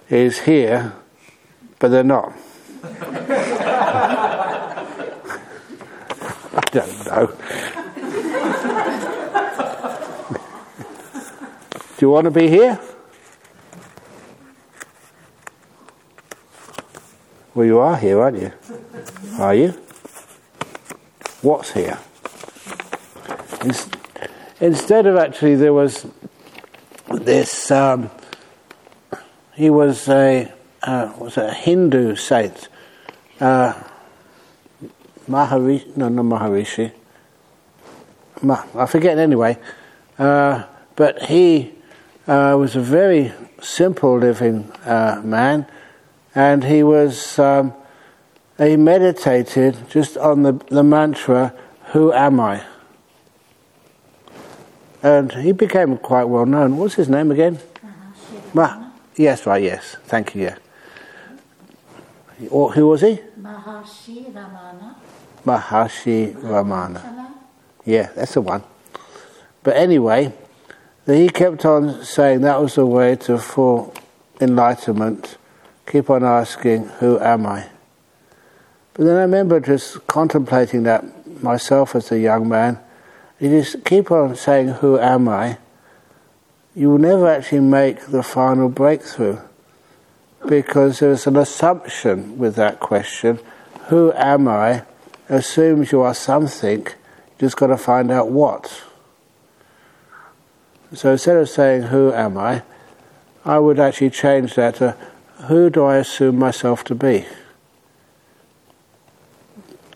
[0.07, 0.93] is here,
[1.80, 2.38] but they're not.
[2.82, 2.88] I
[6.71, 7.27] don't know.
[11.97, 12.80] Do you want to be here?
[17.53, 18.53] Well, you are here, aren't you?
[19.38, 19.71] Are you?
[21.41, 21.99] What's here?
[24.61, 26.05] Instead of actually, there was
[27.11, 27.71] this.
[27.71, 28.09] Um,
[29.53, 30.53] he was a
[30.90, 32.68] uh, was a Hindu saint.
[33.40, 33.74] Uh,
[35.30, 36.92] Maharishi, no, not Maharishi.
[38.42, 39.58] Ma, I forget anyway.
[40.18, 40.64] Uh,
[40.96, 41.72] but he
[42.28, 43.32] uh, was a very
[43.62, 45.68] simple living uh, man,
[46.34, 47.74] and he was um,
[48.58, 51.54] he meditated just on the, the mantra,
[51.92, 52.64] "Who am I?"
[55.04, 56.78] And he became quite well known.
[56.78, 57.60] What's his name again?
[58.54, 59.62] Ma- yes, right.
[59.62, 60.44] Yes, thank you.
[60.44, 60.58] Yeah.
[62.48, 63.20] Who was he?
[63.40, 64.96] Maharshi Ramana.
[65.46, 67.32] Maharshi Ramana.
[67.86, 68.64] Yeah, that's the one.
[69.64, 70.32] But anyway,
[71.06, 73.94] he kept on saying that was the way to full
[74.40, 75.38] enlightenment.
[75.86, 77.68] Keep on asking, Who am I?
[78.94, 81.04] But then I remember just contemplating that
[81.44, 82.80] myself as a young man.
[83.40, 85.58] You just keep on saying, Who am I?
[86.76, 89.40] You will never actually make the final breakthrough
[90.48, 93.40] because there's an assumption with that question.
[93.88, 94.84] Who am I?
[95.28, 96.88] Assumes you are something,
[97.40, 98.84] just got to find out what.
[100.94, 102.64] So instead of saying, Who am I?
[103.46, 104.98] I would actually change that to,
[105.48, 107.26] Who do I assume myself to be?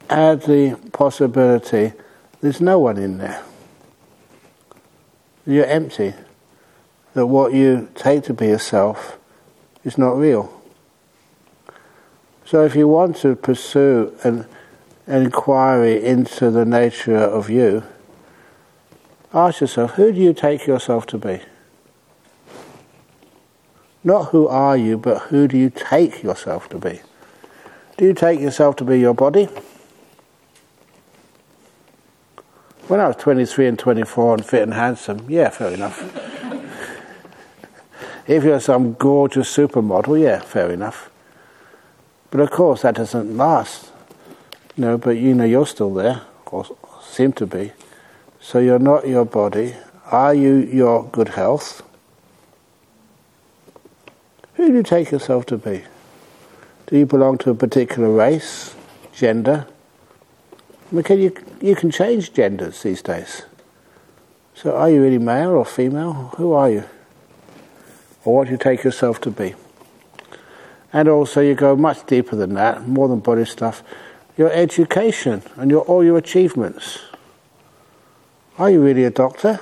[0.10, 1.94] Add the possibility
[2.44, 3.42] there's no one in there.
[5.48, 6.14] You're empty.
[7.14, 9.18] That what you take to be yourself
[9.84, 10.62] is not real.
[12.46, 14.46] So if you want to pursue an,
[15.08, 17.84] inquiry into the nature of you,
[19.34, 21.42] ask yourself, who do you take yourself to be?
[24.04, 27.02] Not who are you, but who do you take yourself to be?
[27.98, 29.48] Do you take yourself to be your body?
[32.88, 36.02] When I was 23 and 24 and fit and handsome, yeah, fair enough.
[38.28, 41.10] If you're some gorgeous supermodel, yeah, fair enough.
[42.32, 43.92] But of course, that doesn't last.
[44.76, 46.66] Know, but you know you're still there, or
[47.02, 47.74] seem to be.
[48.40, 49.76] So you're not your body.
[50.06, 51.84] Are you your good health?
[54.56, 55.84] Who do you take yourself to be?
[56.88, 58.76] Do you belong to a particular race,
[59.14, 59.68] gender?
[60.94, 63.44] Because you, you can change genders these days.
[64.54, 66.34] So are you really male or female?
[66.38, 66.84] Who are you?
[68.26, 69.56] Or what you take yourself to be?
[70.92, 73.84] And also you go much deeper than that, more than body stuff,
[74.38, 77.00] your education and your, all your achievements.
[78.58, 79.60] Are you really a doctor?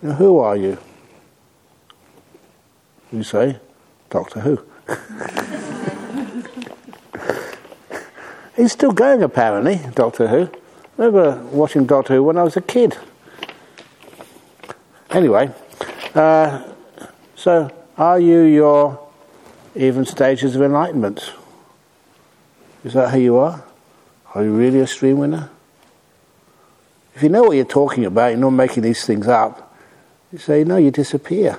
[0.00, 0.78] Now, who are you?
[3.12, 3.58] You say,
[4.10, 4.64] Doctor Who.
[8.56, 10.50] He's still going, apparently, Doctor Who.
[10.98, 12.98] I remember watching Doctor Who when I was a kid.
[15.14, 15.50] Anyway,
[16.14, 16.62] uh,
[17.36, 19.08] so are you your
[19.74, 21.32] even stages of enlightenment?
[22.84, 23.64] Is that who you are?
[24.34, 25.50] Are you really a stream winner?
[27.14, 29.74] If you know what you're talking about, you're not making these things up,
[30.32, 31.58] you say, no, you disappear.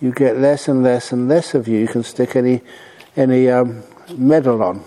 [0.00, 1.78] You get less and less and less of you.
[1.78, 2.62] You can stick any,
[3.14, 3.82] any um,
[4.16, 4.82] medal on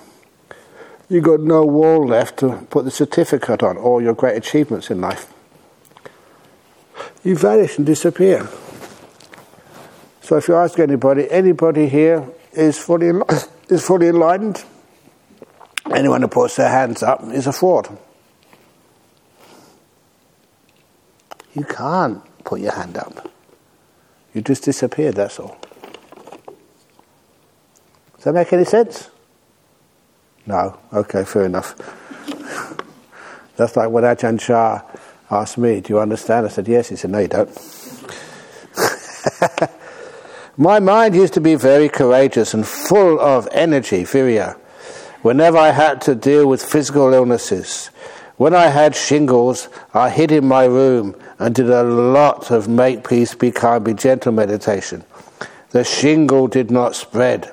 [1.11, 5.01] you've got no wall left to put the certificate on all your great achievements in
[5.01, 5.31] life.
[7.23, 8.47] You vanish and disappear.
[10.21, 13.11] So if you ask anybody, anybody here is fully
[13.69, 14.63] is fully enlightened.
[15.93, 17.97] Anyone who puts their hands up is a fraud.
[21.53, 23.29] You can't put your hand up.
[24.33, 25.57] You just disappeared, that's all.
[28.15, 29.09] Does that make any sense?
[30.45, 30.79] No.
[30.93, 31.75] Okay, fair enough.
[33.57, 34.81] That's like when Ajahn Chah
[35.31, 36.45] asked me, Do you understand?
[36.45, 36.89] I said, Yes.
[36.89, 37.49] He said, No, you don't.
[40.57, 44.57] My mind used to be very courageous and full of energy, virya,
[45.21, 47.89] whenever I had to deal with physical illnesses.
[48.37, 53.07] When I had shingles, I hid in my room and did a lot of make
[53.07, 55.03] peace, be kind, be gentle meditation.
[55.69, 57.51] The shingle did not spread.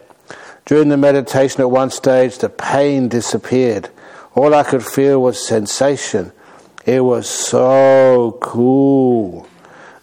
[0.66, 3.90] During the meditation at one stage, the pain disappeared.
[4.34, 6.32] All I could feel was sensation.
[6.88, 9.46] It was so cool.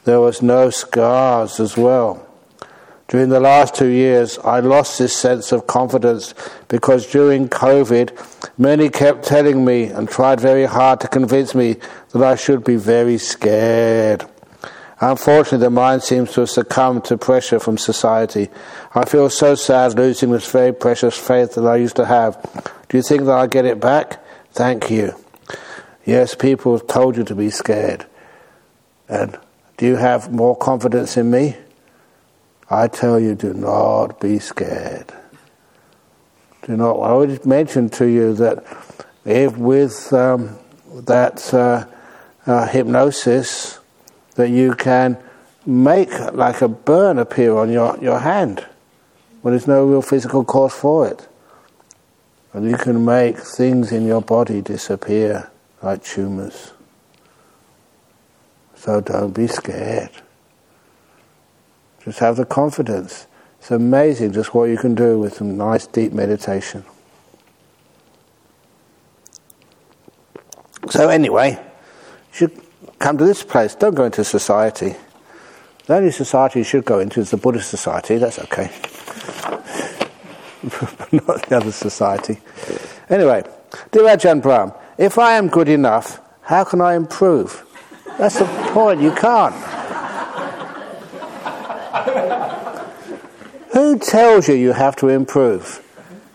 [0.04, 2.28] There was no scars as well.
[3.08, 6.36] During the last two years, I lost this sense of confidence
[6.68, 8.14] because during COVID,
[8.60, 11.78] many kept telling me and tried very hard to convince me
[12.12, 14.24] that I should be very scared.
[15.02, 18.50] Unfortunately, the mind seems to have succumbed to pressure from society.
[18.94, 22.40] I feel so sad losing this very precious faith that I used to have.
[22.90, 24.24] Do you think that I'll get it back?
[24.52, 25.25] Thank you.
[26.06, 28.06] Yes, people have told you to be scared.
[29.10, 29.38] And
[29.78, 31.58] do you have more confidence in me?
[32.70, 35.12] I tell you, do not be scared.
[36.64, 36.93] Do not.
[36.93, 38.64] I already mentioned to you that
[39.26, 40.58] if with um,
[40.93, 41.86] that uh,
[42.45, 43.80] uh, hypnosis,
[44.36, 45.18] that you can
[45.66, 48.64] make like a burn appear on your, your hand
[49.41, 51.28] when there's no real physical cause for it.
[52.53, 55.49] And you can make things in your body disappear
[55.82, 56.72] like tumors.
[58.76, 60.12] So don't be scared.
[62.04, 63.26] Just have the confidence.
[63.60, 66.86] It's amazing just what you can do with some nice deep meditation.
[70.92, 71.58] So, anyway, you
[72.32, 72.62] should
[73.00, 73.74] come to this place.
[73.74, 74.96] Don't go into society.
[75.88, 78.18] The only society you should go into is the Buddhist society.
[78.18, 78.72] That's okay.
[80.64, 82.40] but not the other society.
[83.10, 83.44] Anyway,
[83.92, 87.66] dear Ajahn Brahm, if I am good enough, how can I improve?
[88.18, 89.02] That's the point.
[89.02, 89.56] You can't.
[93.74, 95.82] Who tells you you have to improve?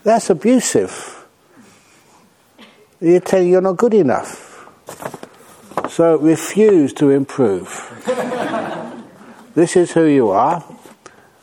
[0.03, 1.25] That's abusive.
[3.01, 4.69] You tell you're not good enough.
[5.89, 7.69] So refuse to improve.
[9.55, 10.63] this is who you are,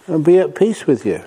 [0.06, 1.24] and be at peace with you.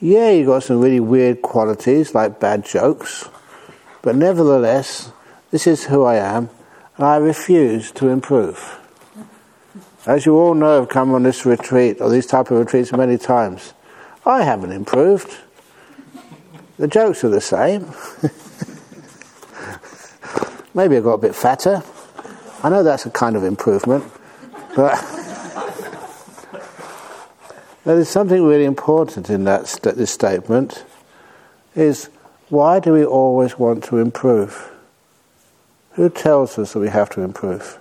[0.00, 3.28] Yeah, you've got some really weird qualities like bad jokes,
[4.02, 5.12] but nevertheless,
[5.50, 6.50] this is who I am,
[6.96, 8.78] and I refuse to improve.
[10.04, 13.16] As you all know, I've come on this retreat, or these type of retreats many
[13.16, 13.72] times.
[14.26, 15.38] I haven't improved.
[16.78, 17.82] The jokes are the same.
[20.74, 21.82] Maybe I got a bit fatter.
[22.62, 24.04] I know that's a kind of improvement,
[24.74, 24.94] but
[27.84, 30.84] there is something really important in that st- this statement.
[31.74, 32.10] Is
[32.52, 34.70] why do we always want to improve?
[35.92, 37.78] Who tells us that we have to improve?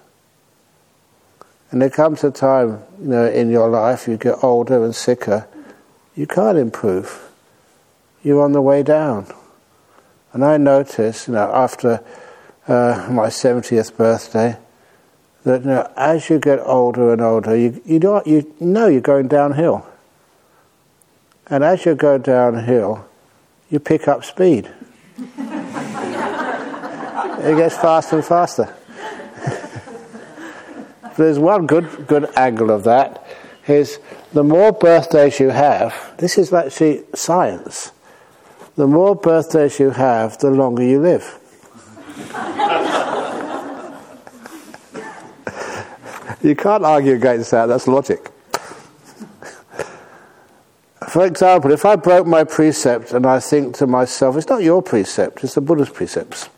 [1.72, 5.46] And there comes a time, you know, in your life you get older and sicker,
[6.16, 7.22] you can't improve.
[8.24, 9.28] You're on the way down.
[10.32, 12.02] And I notice, you know, after
[12.66, 14.58] uh, my 70th birthday,
[15.44, 19.02] that you know, as you get older and older, you, you, know, you know you're
[19.02, 19.86] going downhill.
[21.48, 23.06] And as you go downhill,
[23.72, 24.70] you pick up speed.
[27.44, 28.76] it gets faster and faster
[31.18, 33.26] there's one good good angle of that
[33.68, 34.00] is
[34.34, 37.92] the more birthdays you have, this is actually science.
[38.76, 41.38] The more birthdays you have, the longer you live.
[46.42, 48.32] you can't argue against that, that's logic.
[51.10, 54.82] For example, if I broke my precept and I think to myself, it's not your
[54.82, 56.50] precept, it's the Buddha's precepts.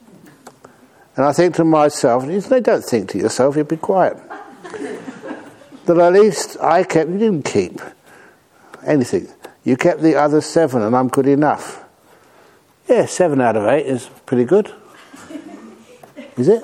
[1.16, 4.18] And I think to myself, they don't think to yourself, you'd be quiet
[5.86, 7.80] that at least I kept, you didn't keep
[8.86, 9.28] anything.
[9.64, 11.84] You kept the other seven, and I'm good enough.
[12.90, 14.74] Yeah, seven out of eight is pretty good.
[16.38, 16.64] Is it?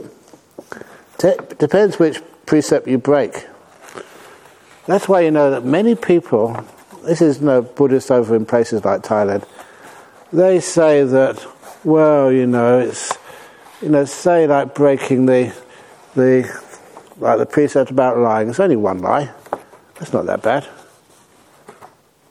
[1.60, 3.48] depends which precept you break.
[4.86, 6.66] That's why you know that many people,
[7.04, 9.48] this is no Buddhist over in places like Thailand,
[10.32, 11.46] they say that,
[11.84, 13.18] well, you know, it's,
[13.82, 15.54] you know, say like breaking the,
[16.16, 16.62] the
[17.18, 19.32] like the precept about lying, it's only one lie.
[19.96, 20.68] That's not that bad.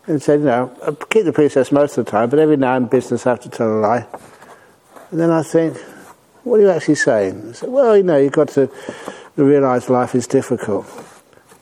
[0.07, 2.77] And said, you know, I keep the precepts most of the time, but every now
[2.77, 4.07] and business I have to tell a lie.
[5.11, 5.77] And then I think,
[6.45, 7.51] what are you actually saying?
[7.51, 8.71] I said, well, you know, you've got to
[9.37, 10.87] realise life is difficult.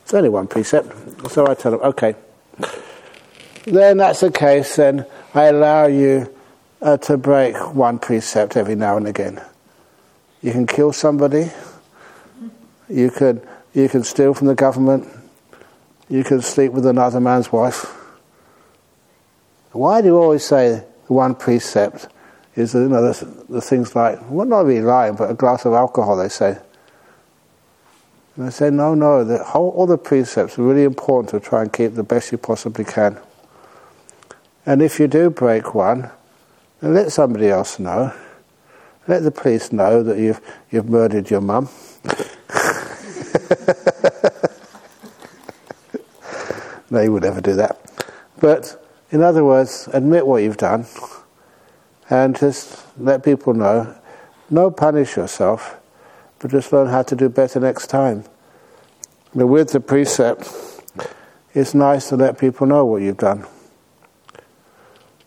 [0.03, 1.31] It's only one precept.
[1.31, 2.15] So I tell them, okay.
[3.67, 6.33] Then that's the case, then I allow you
[6.81, 9.43] uh, to break one precept every now and again.
[10.41, 11.51] You can kill somebody,
[12.89, 13.43] you can,
[13.75, 15.09] you can steal from the government.
[16.09, 17.87] You can sleep with another man's wife.
[19.73, 22.07] Why do you always say one precept
[22.55, 25.75] is you know, the, the things like, well, not really lying, but a glass of
[25.75, 26.59] alcohol, they say.
[28.37, 31.63] And I say, no, no, the whole, all the precepts are really important to try
[31.63, 33.19] and keep the best you possibly can.
[34.67, 36.11] And if you do break one,
[36.81, 38.13] then let somebody else know.
[39.07, 40.41] Let the police know that you've,
[40.71, 41.69] you've murdered your mum.
[46.91, 47.81] no, you would never do that.
[48.41, 50.87] But in other words, admit what you've done
[52.11, 53.95] and just let people know.
[54.51, 55.77] No punish yourself,
[56.41, 58.25] but just learn how to do better next time.
[59.33, 60.53] But with the precept,
[61.55, 63.47] it's nice to let people know what you've done.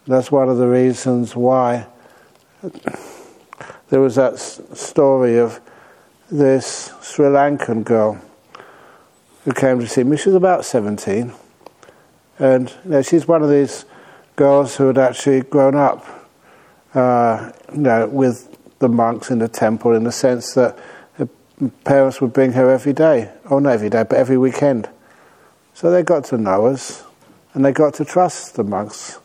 [0.09, 1.85] That's one of the reasons why
[3.89, 5.61] there was that story of
[6.31, 8.19] this Sri Lankan girl
[9.45, 10.17] who came to see me.
[10.17, 11.31] She was about 17.
[12.39, 13.85] And you know, she's one of these
[14.35, 16.03] girls who had actually grown up
[16.95, 20.75] uh, you know, with the monks in the temple in the sense that
[21.19, 21.29] her
[21.83, 23.31] parents would bring her every day.
[23.47, 24.89] Oh, not every day, but every weekend.
[25.75, 27.03] So they got to know us
[27.53, 29.19] and they got to trust the monks.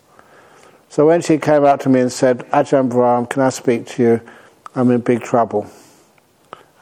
[0.95, 4.03] So when she came up to me and said, Ajahn Brahm, can I speak to
[4.05, 4.21] you?
[4.77, 5.69] I'm in big trouble.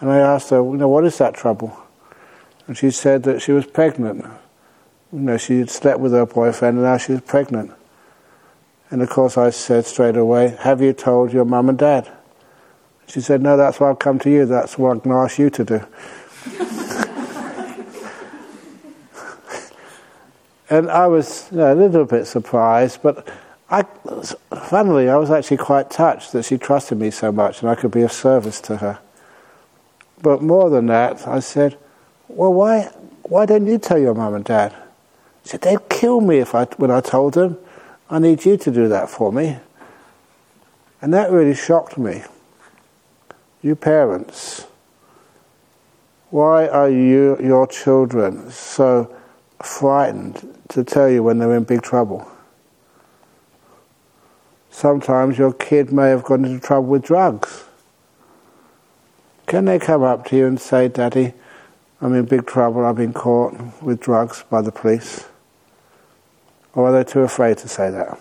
[0.01, 1.75] And I asked her, you know, what is that trouble?
[2.67, 4.27] And she said that she was pregnant.
[5.15, 7.73] You know, she had slept with her boyfriend and now she was pregnant.
[8.91, 12.13] And of course I said straight away, have you told your mum and dad?
[13.07, 14.45] She said, no, that's why I've come to you.
[14.45, 15.87] That's what I'm going to ask you to do.
[20.69, 23.27] and I was you know, a little bit surprised, but
[23.73, 23.85] I,
[24.55, 27.91] funnily, I was actually quite touched that she trusted me so much and I could
[27.91, 28.99] be of service to her.
[30.21, 31.79] But more than that, I said,
[32.29, 32.91] well, why,
[33.23, 34.75] why don't you tell your mum and dad?
[35.45, 37.57] She said, they'd kill me if I, when I told them.
[38.11, 39.57] I need you to do that for me.
[41.01, 42.25] And that really shocked me.
[43.63, 44.67] You parents,
[46.29, 49.17] why are you, your children so
[49.63, 52.29] frightened to tell you when they're in big trouble?
[54.73, 57.65] Sometimes your kid may have gone into trouble with drugs.
[59.47, 61.35] Can they come up to you and say, Daddy,
[62.01, 65.27] I'm in big trouble, I've been caught with drugs by the police?
[66.75, 68.19] Or are they too afraid to say that?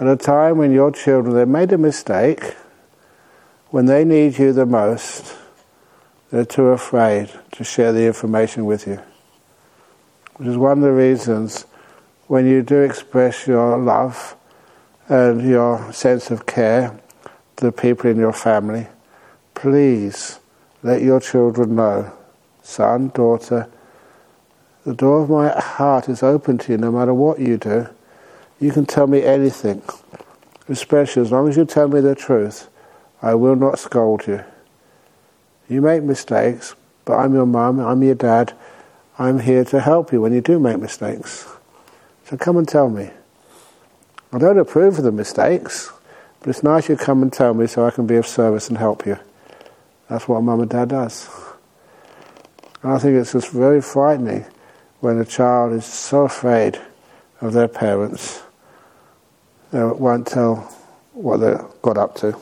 [0.00, 2.56] At a time when your children, they've made a mistake,
[3.68, 5.36] when they need you the most,
[6.30, 9.02] they're too afraid to share the information with you.
[10.36, 11.66] Which is one of the reasons
[12.30, 14.36] when you do express your love
[15.08, 16.96] and your sense of care
[17.56, 18.86] to the people in your family,
[19.52, 20.38] please
[20.84, 22.12] let your children know,
[22.62, 23.68] son, daughter,
[24.84, 27.88] the door of my heart is open to you no matter what you do.
[28.60, 29.82] You can tell me anything,
[30.68, 32.68] especially as long as you tell me the truth.
[33.20, 34.44] I will not scold you.
[35.68, 38.56] You make mistakes, but I'm your mum, I'm your dad.
[39.18, 41.48] I'm here to help you when you do make mistakes.
[42.30, 43.10] So come and tell me.
[44.32, 45.90] I don't approve of the mistakes,
[46.38, 48.78] but it's nice you come and tell me so I can be of service and
[48.78, 49.18] help you.
[50.08, 51.28] That's what mum and dad does.
[52.84, 54.44] And I think it's just very frightening
[55.00, 56.80] when a child is so afraid
[57.40, 58.42] of their parents,
[59.72, 60.56] they won't tell
[61.14, 62.38] what they got up to.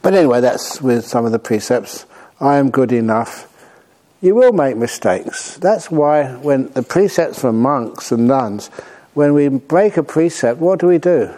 [0.00, 2.06] But anyway, that's with some of the precepts.
[2.40, 3.50] I am good enough.
[4.24, 5.58] You will make mistakes.
[5.58, 8.68] That's why when the precepts for monks and nuns,
[9.12, 11.30] when we break a precept, what do we do?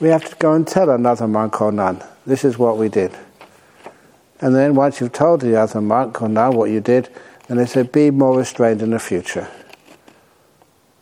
[0.00, 3.12] We have to go and tell another monk or nun, this is what we did.
[4.40, 7.10] And then once you've told the other monk or nun what you did,
[7.46, 9.48] then they say, be more restrained in the future.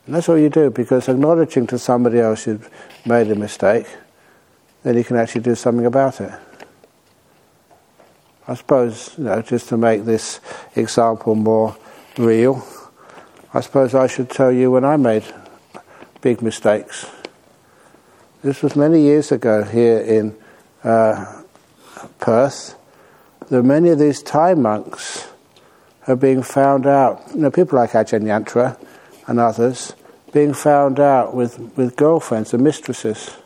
[0.05, 2.69] And that's all you do, because acknowledging to somebody else you've
[3.07, 3.87] made a mistake,
[4.83, 6.33] then you can actually do something about it.
[8.49, 10.41] I suppose, you know, just to make this
[10.75, 11.77] example more
[12.19, 12.67] real,
[13.55, 15.25] I suppose I should tell you when I made
[16.21, 17.07] big mistakes.
[18.43, 20.37] This was many years ago here in
[20.83, 21.43] uh,
[22.19, 22.77] Perth
[23.53, 25.29] there are many of these Thai monks
[26.07, 28.79] are being found out, you know, people like Ajahn Yantra
[29.27, 29.93] and others,
[30.33, 33.37] being found out with, with girlfriends and mistresses.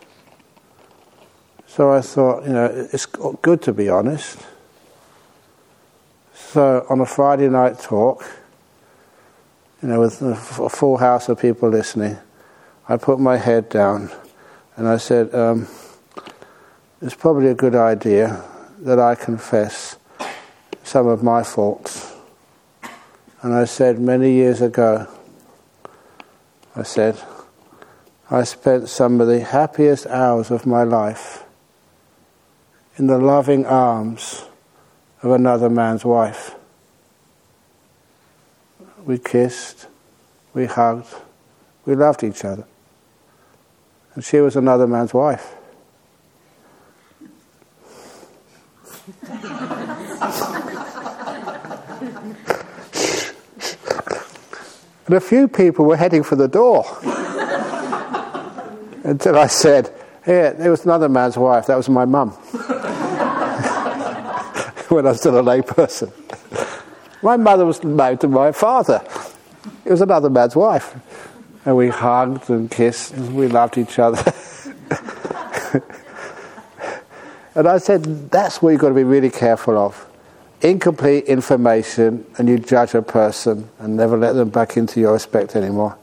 [1.67, 4.39] So I thought, you know, it's good to be honest.
[6.51, 8.25] So on a Friday night talk,
[9.83, 12.19] you know, with a full house of people listening,
[12.89, 14.13] I put my head down
[14.77, 15.67] and I said, um,
[17.03, 18.45] it's probably a good idea
[18.79, 19.97] that I confess
[20.85, 22.15] some of my faults.
[23.43, 25.09] And I said many years ago,
[26.77, 27.21] I said,
[28.31, 31.43] I spent some of the happiest hours of my life
[32.97, 34.45] in the loving arms
[35.23, 36.55] of another man's wife.
[39.05, 39.87] We kissed,
[40.53, 41.15] we hugged,
[41.85, 42.67] we loved each other.
[44.15, 45.55] And she was another man's wife.
[55.07, 56.85] and a few people were heading for the door.
[59.05, 59.93] Until I said,
[60.25, 62.37] Here, there was another man's wife, that was my mum.
[64.91, 66.13] when I was still a lay person.
[67.23, 69.03] My mother was married to my father.
[69.85, 70.95] It was another man's wife.
[71.65, 74.23] And we hugged and kissed and we loved each other.
[77.55, 80.07] and I said, that's what you've got to be really careful of.
[80.63, 85.55] Incomplete information, and you judge a person and never let them back into your respect
[85.57, 85.99] anymore.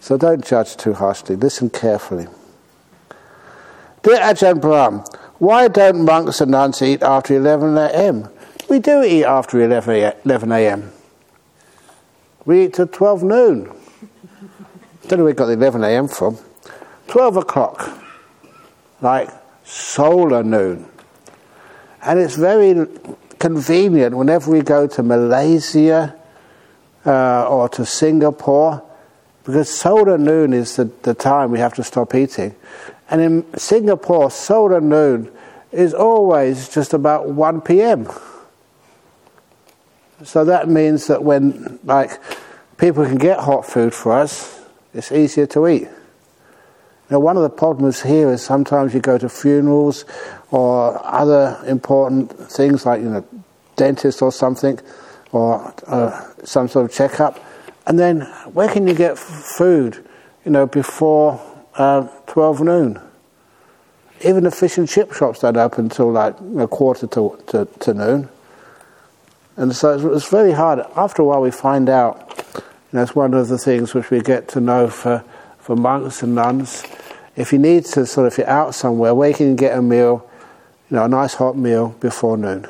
[0.00, 1.36] So don't judge too harshly.
[1.36, 2.26] Listen carefully.
[4.02, 5.04] Dear Ajahn Brahm,
[5.42, 8.28] why don't monks and nuns eat after 11 a.m.?
[8.68, 10.92] We do eat after 11 a.m.
[12.44, 13.64] We eat till 12 noon.
[15.08, 16.06] Don't know where we got the 11 a.m.
[16.06, 16.38] from.
[17.08, 17.90] 12 o'clock,
[19.00, 19.30] like
[19.64, 20.86] solar noon.
[22.02, 22.86] And it's very
[23.40, 26.14] convenient whenever we go to Malaysia
[27.04, 28.80] uh, or to Singapore,
[29.42, 32.54] because solar noon is the, the time we have to stop eating.
[33.12, 35.30] And in Singapore, solar noon
[35.70, 38.08] is always just about 1 p.m.
[40.24, 42.18] So that means that when like
[42.78, 45.88] people can get hot food for us, it's easier to eat.
[47.10, 50.06] Now, one of the problems here is sometimes you go to funerals
[50.50, 53.24] or other important things like you know,
[53.76, 54.80] dentist or something,
[55.32, 57.38] or uh, some sort of checkup,
[57.86, 58.22] and then
[58.54, 60.02] where can you get f- food?
[60.46, 63.00] You know, before uh, twelve noon.
[64.24, 67.94] Even the fish and chip shops don't open until like a quarter to, to, to
[67.94, 68.28] noon.
[69.56, 70.80] And so it's, it's very hard.
[70.96, 72.28] After a while, we find out.
[72.92, 75.24] Know, it's one of the things which we get to know for,
[75.58, 76.84] for monks and nuns.
[77.36, 79.80] If you need to sort of, if you're out somewhere, where you can get a
[79.80, 80.28] meal,
[80.90, 82.68] you know, a nice hot meal before noon.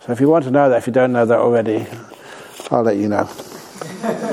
[0.00, 1.86] So if you want to know that, if you don't know that already,
[2.72, 3.30] I'll let you know.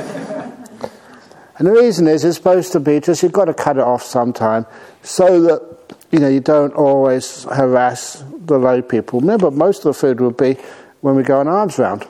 [1.58, 4.04] and the reason is, it's supposed to be just you've got to cut it off
[4.04, 4.66] sometime
[5.02, 5.78] so that
[6.12, 9.20] you know, you don't always harass the lay people.
[9.20, 10.58] Remember, most of the food will be
[11.02, 12.08] when we go on alms round.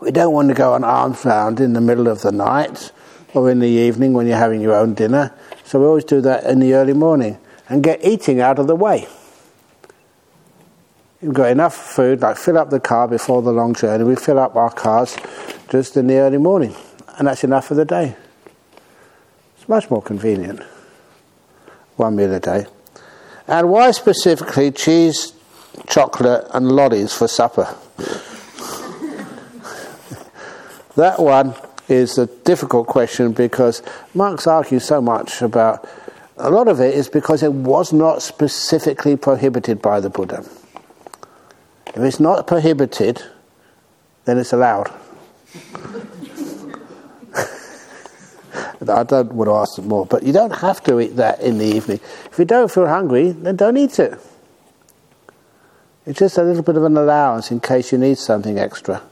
[0.00, 2.92] We don't want to go on alms round in the middle of the night
[3.34, 5.34] or in the evening when you're having your own dinner.
[5.64, 7.38] So we always do that in the early morning
[7.68, 9.08] and get eating out of the way.
[11.20, 14.04] You've got enough food, like fill up the car before the long journey.
[14.04, 15.16] We fill up our cars
[15.68, 16.74] just in the early morning,
[17.18, 18.16] and that's enough for the day.
[19.56, 20.62] It's much more convenient
[21.96, 22.66] one meal a day.
[23.46, 25.32] And why specifically cheese,
[25.86, 27.74] chocolate, and lollies for supper?
[30.96, 31.54] that one
[31.88, 33.82] is a difficult question because
[34.14, 35.88] monks argue so much about
[36.36, 40.44] a lot of it is because it was not specifically prohibited by the Buddha.
[41.88, 43.22] If it's not prohibited,
[44.24, 44.90] then it's allowed.
[48.88, 51.58] I don't want to ask them more, but you don't have to eat that in
[51.58, 52.00] the evening.
[52.30, 54.18] If you don't feel hungry, then don't eat it.
[56.04, 59.02] It's just a little bit of an allowance in case you need something extra.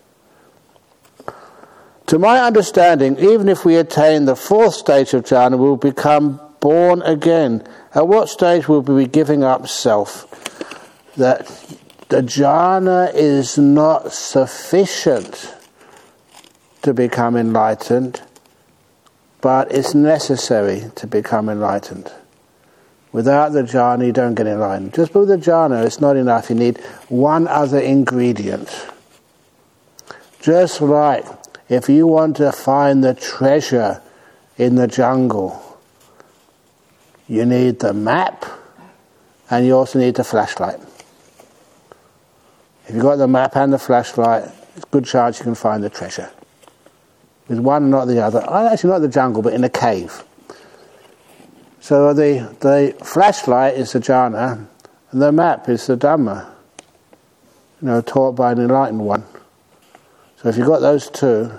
[2.07, 7.03] To my understanding, even if we attain the fourth stage of jhana, we'll become born
[7.03, 7.65] again.
[7.95, 10.27] At what stage will we be giving up self?
[11.17, 11.47] That
[12.09, 15.55] the jhana is not sufficient
[16.83, 18.23] to become enlightened
[19.41, 22.13] but it's necessary to become enlightened.
[23.13, 24.95] Without the jhana, you don't get enlightened.
[24.95, 26.51] Just with the jhana, it's not enough.
[26.51, 26.79] You need
[27.09, 28.87] one other ingredient.
[30.41, 31.25] Just like
[31.69, 34.01] if you want to find the treasure
[34.59, 35.79] in the jungle,
[37.27, 38.45] you need the map
[39.51, 40.79] and you also need the flashlight.
[42.87, 44.45] If you've got the map and the flashlight,
[44.77, 46.31] it's a good chance you can find the treasure
[47.51, 48.39] with one not the other.
[48.49, 50.23] Actually, not the jungle, but in a cave.
[51.81, 54.67] So the, the flashlight is the jhana,
[55.11, 56.49] and the map is the Dhamma,
[57.83, 59.25] you know, taught by an enlightened one.
[60.37, 61.51] So if you've got those two,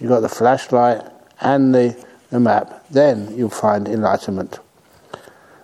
[0.00, 1.02] you've got the flashlight
[1.40, 4.58] and the, the map, then you'll find enlightenment.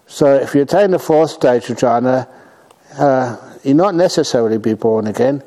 [0.07, 2.29] So if you attain the fourth stage of jhana,
[2.97, 5.43] uh, you'll not necessarily be born again,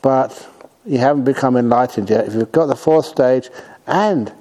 [0.00, 0.48] but
[0.88, 3.50] you haven't become enlightened yet, if you've got the fourth stage
[3.86, 4.32] and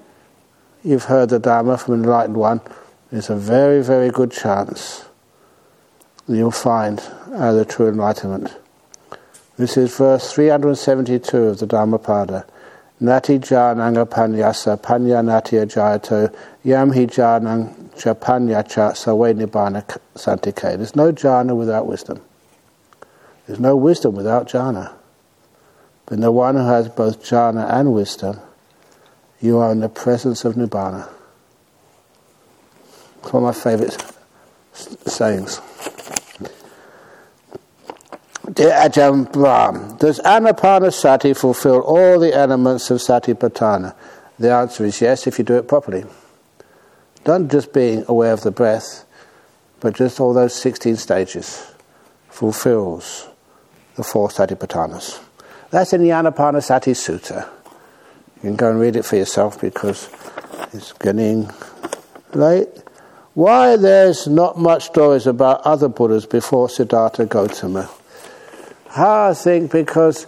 [0.82, 2.62] you've heard the Dharma from an enlightened one,
[3.12, 5.06] there's a very, very good chance
[6.26, 7.00] that you'll find
[7.34, 8.56] uh, the true enlightenment.
[9.58, 12.46] This is verse 372 of the Dhammapada.
[13.00, 16.34] Nati jananga panyasa panya natya jayato
[16.64, 19.84] yam hi janang cha panya cha sawe nibbana
[20.16, 20.78] santike.
[20.78, 22.22] There's no jhana without wisdom.
[23.46, 24.97] There's no wisdom without jhana.
[26.08, 28.40] But the one who has both jhana and wisdom,
[29.42, 31.08] you are in the presence of nibbana.
[33.20, 34.14] It's one of my favourite
[34.74, 35.62] sayings.
[38.54, 43.94] Dear Ajahn Brahm, does Anapanasati fulfill all the elements of Satipatthana?
[44.40, 46.06] The answer is yes, if you do it properly.
[47.26, 49.04] Not just being aware of the breath,
[49.82, 51.70] but just all those 16 stages
[52.30, 53.28] fulfills
[53.96, 55.27] the four Satipatthanas.
[55.70, 57.50] That's in the Anapanasati Sutta.
[58.38, 60.10] You can go and read it for yourself because
[60.74, 61.50] it's getting
[62.34, 62.70] late.
[63.34, 67.90] Why there's not much stories about other Buddhas before Siddhartha Gautama?
[68.96, 70.26] I think because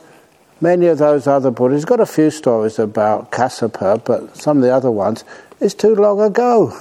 [0.60, 4.74] many of those other Buddhas got a few stories about Kassapa, but some of the
[4.74, 5.24] other ones
[5.60, 6.78] is too long ago.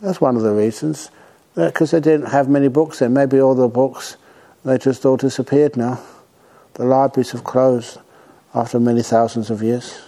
[0.00, 1.10] That's one of the reasons.
[1.54, 3.12] Because they didn't have many books then.
[3.12, 4.16] Maybe all the books,
[4.64, 6.00] they just all disappeared now.
[6.80, 7.98] The libraries have closed
[8.54, 10.00] after many thousands of years.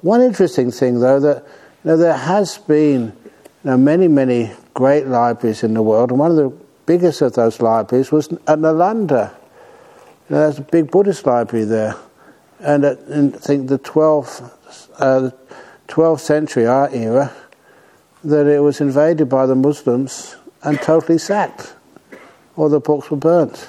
[0.00, 1.46] One interesting thing, though, that
[1.84, 3.30] you know, there has been you
[3.62, 6.52] know, many, many great libraries in the world, and one of the
[6.84, 9.32] biggest of those libraries was at Nalanda.
[10.28, 11.94] You know, there's a big Buddhist library there.
[12.58, 14.50] And at, in, I think the 12th,
[14.98, 15.30] uh,
[15.86, 17.32] 12th century, our era,
[18.24, 21.72] that it was invaded by the Muslims and totally sacked.
[22.56, 23.68] All the books were burnt.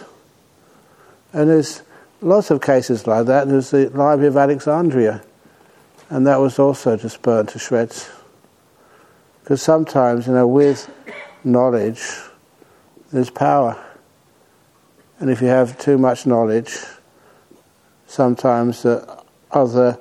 [1.33, 1.83] And there's
[2.21, 3.47] lots of cases like that.
[3.47, 5.23] There's the Library of Alexandria,
[6.09, 8.09] and that was also just burnt to shreds.
[9.41, 10.89] Because sometimes, you know, with
[11.43, 12.01] knowledge,
[13.11, 13.83] there's power.
[15.19, 16.77] And if you have too much knowledge,
[18.07, 19.97] sometimes the other,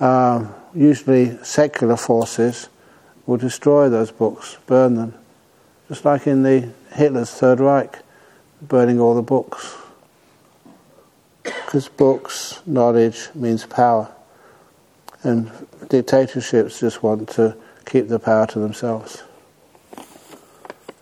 [0.00, 2.68] uh, usually secular forces,
[3.26, 5.14] will destroy those books, burn them.
[5.88, 7.98] Just like in the Hitler's Third Reich,
[8.60, 9.76] burning all the books.
[11.42, 14.10] Because books, knowledge means power.
[15.22, 15.50] And
[15.88, 19.22] dictatorships just want to keep the power to themselves.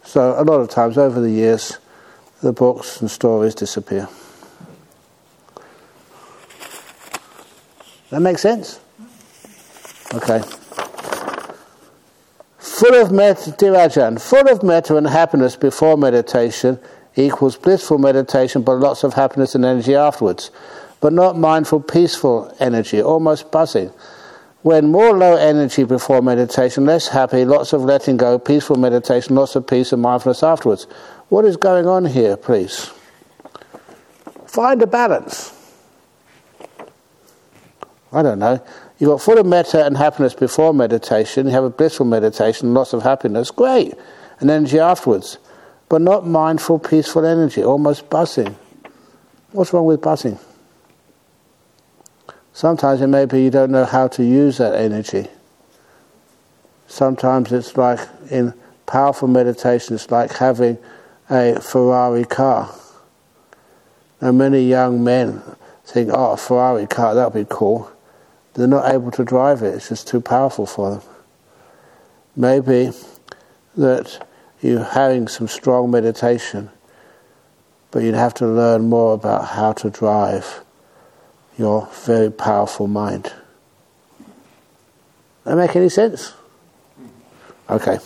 [0.05, 1.79] So a lot of times over the years,
[2.43, 4.09] the books and stories disappear.
[8.11, 8.81] That makes sense?
[10.13, 10.43] Okay.
[12.59, 16.81] Full of metta, Dear Ajahn, full of metta and happiness before meditation
[17.17, 20.51] equals blissful meditation, but lots of happiness and energy afterwards.
[21.01, 23.91] But not mindful, peaceful energy, almost buzzing.
[24.63, 29.57] When more low energy before meditation, less happy, lots of letting go, peaceful meditation, lots
[29.57, 30.85] of peace and mindfulness afterwards.
[31.31, 32.91] What is going on here, please?
[34.47, 35.55] Find a balance.
[38.13, 38.63] I don't know.
[38.99, 42.93] You've got full of metta and happiness before meditation, you have a blissful meditation, lots
[42.93, 43.95] of happiness, great,
[44.41, 45.39] and energy afterwards.
[45.91, 48.57] But not mindful, peaceful energy, almost buzzing.
[49.51, 50.39] What's wrong with buzzing?
[52.53, 55.27] Sometimes it may be you don't know how to use that energy.
[56.87, 57.99] Sometimes it's like
[58.31, 58.55] in
[58.87, 60.79] powerful meditation, it's like having
[61.29, 62.73] a Ferrari car.
[64.23, 65.43] Now, many young men
[65.85, 67.91] think, oh, a Ferrari car, that would be cool.
[68.55, 71.03] They're not able to drive it, it's just too powerful for them.
[72.37, 72.93] Maybe
[73.77, 74.25] that
[74.63, 76.71] you're having some strong meditation,
[77.91, 80.61] but you'd have to learn more about how to drive
[81.57, 83.25] your very powerful mind.
[83.25, 83.35] Does
[85.45, 86.35] that make any sense?
[87.69, 87.99] Okay,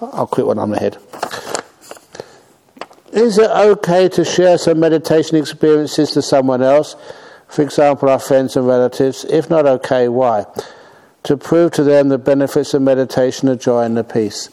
[0.00, 0.98] I'll quit when I'm ahead.
[3.12, 6.94] Is it okay to share some meditation experiences to someone else?
[7.48, 9.24] For example, our friends and relatives.
[9.24, 10.46] If not okay, why?
[11.24, 14.48] To prove to them the benefits of meditation, the joy and the peace.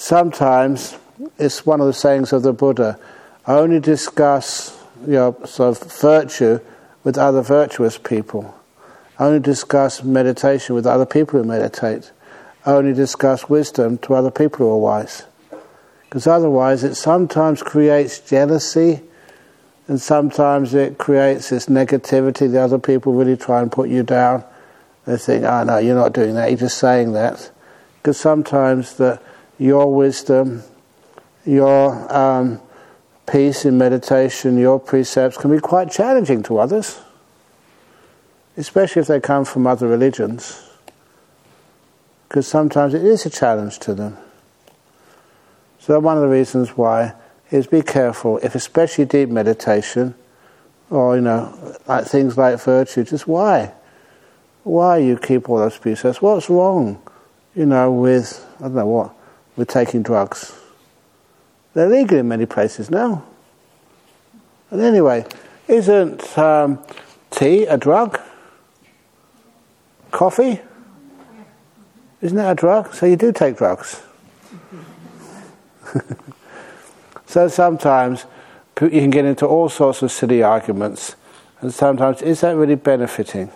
[0.00, 0.96] Sometimes
[1.38, 2.98] it's one of the sayings of the Buddha
[3.46, 6.58] only discuss your sort of virtue
[7.04, 8.54] with other virtuous people.
[9.18, 12.12] Only discuss meditation with other people who meditate.
[12.64, 15.24] Only discuss wisdom to other people who are wise.
[16.04, 19.02] Because otherwise, it sometimes creates jealousy
[19.86, 22.50] and sometimes it creates this negativity.
[22.50, 24.44] The other people really try and put you down.
[25.04, 27.50] They think, oh no, you're not doing that, you're just saying that.
[27.98, 29.20] Because sometimes the,
[29.60, 30.62] your wisdom,
[31.44, 32.60] your um,
[33.30, 36.98] peace in meditation, your precepts can be quite challenging to others,
[38.56, 40.66] especially if they come from other religions,
[42.26, 44.16] because sometimes it is a challenge to them.
[45.78, 47.12] So one of the reasons why
[47.50, 50.14] is be careful, if especially deep meditation,
[50.88, 53.72] or you know, like things like virtue, just why?
[54.62, 56.22] Why you keep all those precepts?
[56.22, 57.02] What's wrong,
[57.54, 59.19] you know, with I don't know what,
[59.60, 60.58] with taking drugs?
[61.74, 63.22] They're legal in many places now.
[64.70, 65.26] And anyway,
[65.68, 66.82] isn't um,
[67.30, 68.18] tea a drug?
[70.10, 70.60] Coffee?
[72.22, 72.94] Isn't that a drug?
[72.94, 74.02] So you do take drugs.
[77.26, 78.24] so sometimes
[78.80, 81.16] you can get into all sorts of silly arguments,
[81.60, 83.52] and sometimes is that really benefiting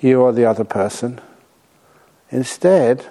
[0.00, 1.18] you or the other person?
[2.30, 3.06] Instead,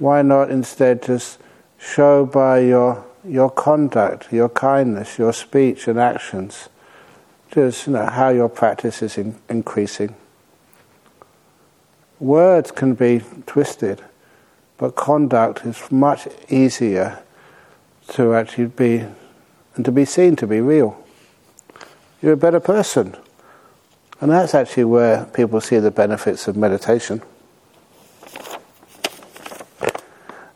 [0.00, 1.38] why not instead just
[1.78, 6.70] show by your your conduct, your kindness, your speech and actions,
[7.52, 10.14] just you know, how your practice is in, increasing.
[12.18, 14.02] Words can be twisted,
[14.78, 17.18] but conduct is much easier
[18.08, 19.04] to actually be
[19.76, 20.96] and to be seen to be real.
[22.22, 23.16] You're a better person.
[24.20, 27.22] And that's actually where people see the benefits of meditation.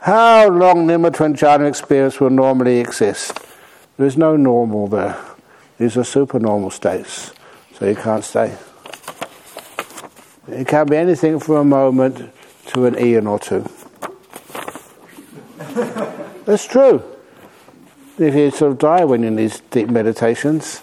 [0.04, 3.40] How long jhana experience will normally exist?
[3.96, 5.16] There is no normal there.
[5.78, 7.32] These are supernormal states,
[7.72, 8.54] so you can't stay.
[10.46, 12.30] It can be anything from a moment
[12.66, 13.66] to an eon or two.
[16.44, 17.02] That's true.
[18.18, 20.82] If you sort of die when in these deep meditations,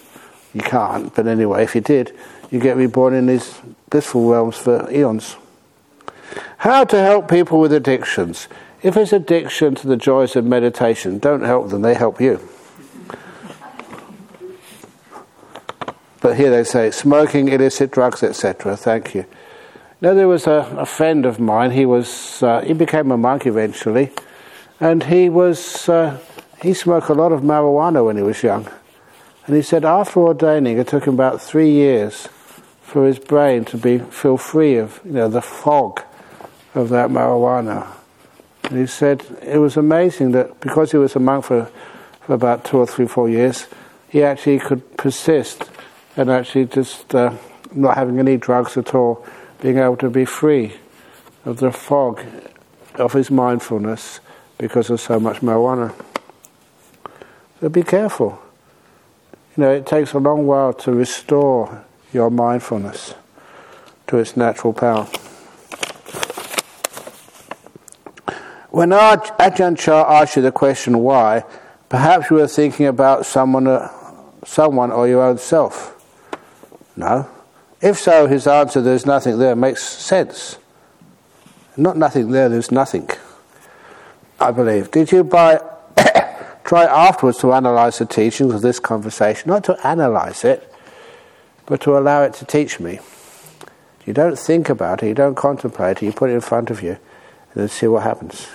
[0.52, 2.12] you can't, but anyway, if you did,
[2.50, 5.36] you get reborn in these blissful realms for eons.
[6.58, 8.48] How to help people with addictions.
[8.82, 12.40] If it's addiction to the joys of meditation, don't help them, they help you.
[16.20, 18.76] But here they say smoking, illicit drugs, etc.
[18.76, 19.24] Thank you.
[20.00, 21.70] Now there was a, a friend of mine.
[21.70, 24.10] He was uh, he became a monk eventually,
[24.80, 26.18] and he was uh,
[26.60, 28.68] he smoked a lot of marijuana when he was young.
[29.46, 32.28] And he said after ordaining, it took him about three years
[32.82, 36.02] for his brain to be feel free of you know the fog
[36.74, 37.86] of that marijuana.
[38.72, 41.70] And he said it was amazing that because he was a monk for,
[42.22, 43.66] for about two or three, four years,
[44.08, 45.64] he actually could persist
[46.16, 47.34] and actually just uh,
[47.74, 49.26] not having any drugs at all,
[49.60, 50.72] being able to be free
[51.44, 52.24] of the fog
[52.94, 54.20] of his mindfulness
[54.56, 55.94] because of so much marijuana.
[57.60, 58.40] So be careful.
[59.54, 63.12] You know, it takes a long while to restore your mindfulness
[64.06, 65.06] to its natural power.
[68.72, 71.44] When Ajahn Chah asked you the question why,
[71.90, 73.90] perhaps you were thinking about someone, uh,
[74.46, 76.02] someone or your own self.
[76.96, 77.28] No.
[77.82, 80.56] If so, his answer, there's nothing there, makes sense.
[81.76, 83.10] Not nothing there, there's nothing.
[84.40, 84.90] I believe.
[84.90, 85.22] Did you
[86.64, 89.50] try afterwards to analyze the teachings of this conversation?
[89.50, 90.72] Not to analyze it,
[91.66, 93.00] but to allow it to teach me.
[94.06, 96.82] You don't think about it, you don't contemplate it, you put it in front of
[96.82, 98.48] you, and then see what happens.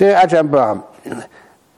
[0.00, 0.82] Dear Ajahn Brahm,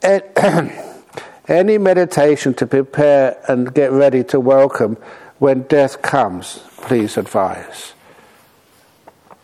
[1.49, 4.95] any meditation to prepare and get ready to welcome
[5.39, 7.91] when death comes, please advise.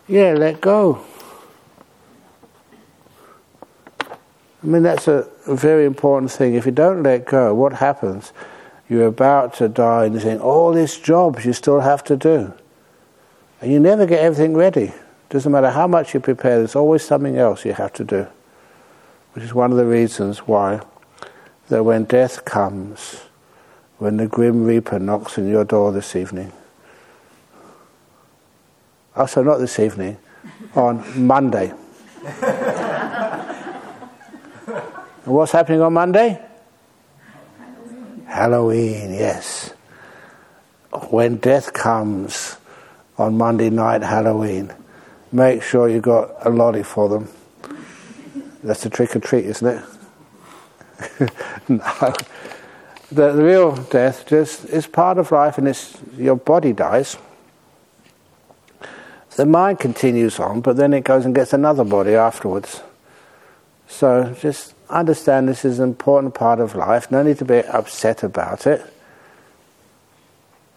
[0.07, 1.03] Yeah, let go.
[3.99, 4.07] I
[4.64, 6.53] mean, that's a, very important thing.
[6.53, 8.31] If you don't let go, what happens?
[8.88, 12.53] You're about to die and you're saying, all these jobs you still have to do.
[13.60, 14.93] And you never get everything ready.
[15.30, 18.27] Doesn't matter how much you prepare, there's always something else you have to do
[19.34, 20.81] which is one of the reasons why
[21.68, 23.22] that when death comes,
[23.97, 26.51] when the grim reaper knocks on your door this evening,
[29.15, 30.18] oh, also not this evening,
[30.76, 31.68] on Monday.
[35.26, 36.41] what's happening on Monday?
[38.26, 38.26] Halloween.
[38.26, 39.73] Halloween, yes.
[41.11, 42.57] When death comes
[43.18, 44.73] on Monday night, Halloween,
[45.31, 47.30] make sure you got a lolly for them
[48.64, 49.84] that's a trick or treat, isn't it?
[51.69, 52.14] no.
[53.11, 57.18] The, the, real death just is part of life, and it's your body dies.
[59.36, 62.81] The mind continues on, but then it goes and gets another body afterwards.
[63.88, 67.10] So just understand this is an important part of life.
[67.10, 68.86] No need to be upset about it.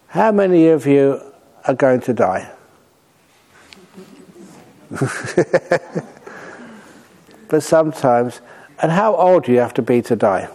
[0.07, 1.21] How many of you
[1.65, 2.51] are going to die?
[7.53, 8.41] but sometimes.
[8.81, 10.49] And how old do you have to be to die?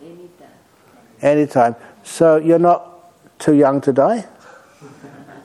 [0.00, 0.48] Anytime.
[1.20, 1.76] Anytime.
[2.04, 2.80] So you're not
[3.40, 4.24] too young to die?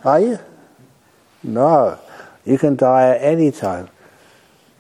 [0.05, 0.39] Are you?
[1.41, 1.97] No.
[2.45, 3.89] You can die at any time.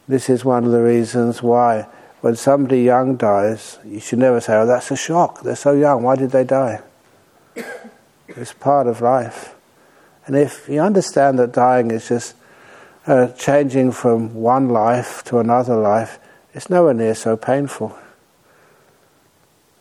[0.07, 1.87] This is one of the reasons why
[2.21, 5.41] when somebody young dies, you should never say, oh, that's a shock.
[5.41, 6.03] They're so young.
[6.03, 6.81] Why did they die?
[8.27, 9.55] It's part of life.
[10.27, 12.35] And if you understand that dying is just
[13.07, 16.19] uh, changing from one life to another life,
[16.53, 17.97] it's nowhere near so painful.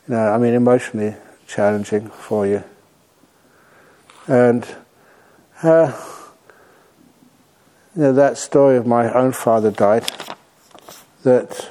[0.07, 1.15] You know, I mean, emotionally
[1.47, 2.63] challenging for you.
[4.27, 4.67] And
[5.63, 5.93] uh,
[7.97, 10.11] you know, that story of my own father died,
[11.25, 11.71] that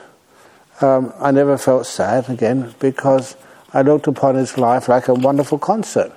[0.82, 3.36] um, I never felt sad again because
[3.74, 6.12] I looked upon his life like a wonderful concert.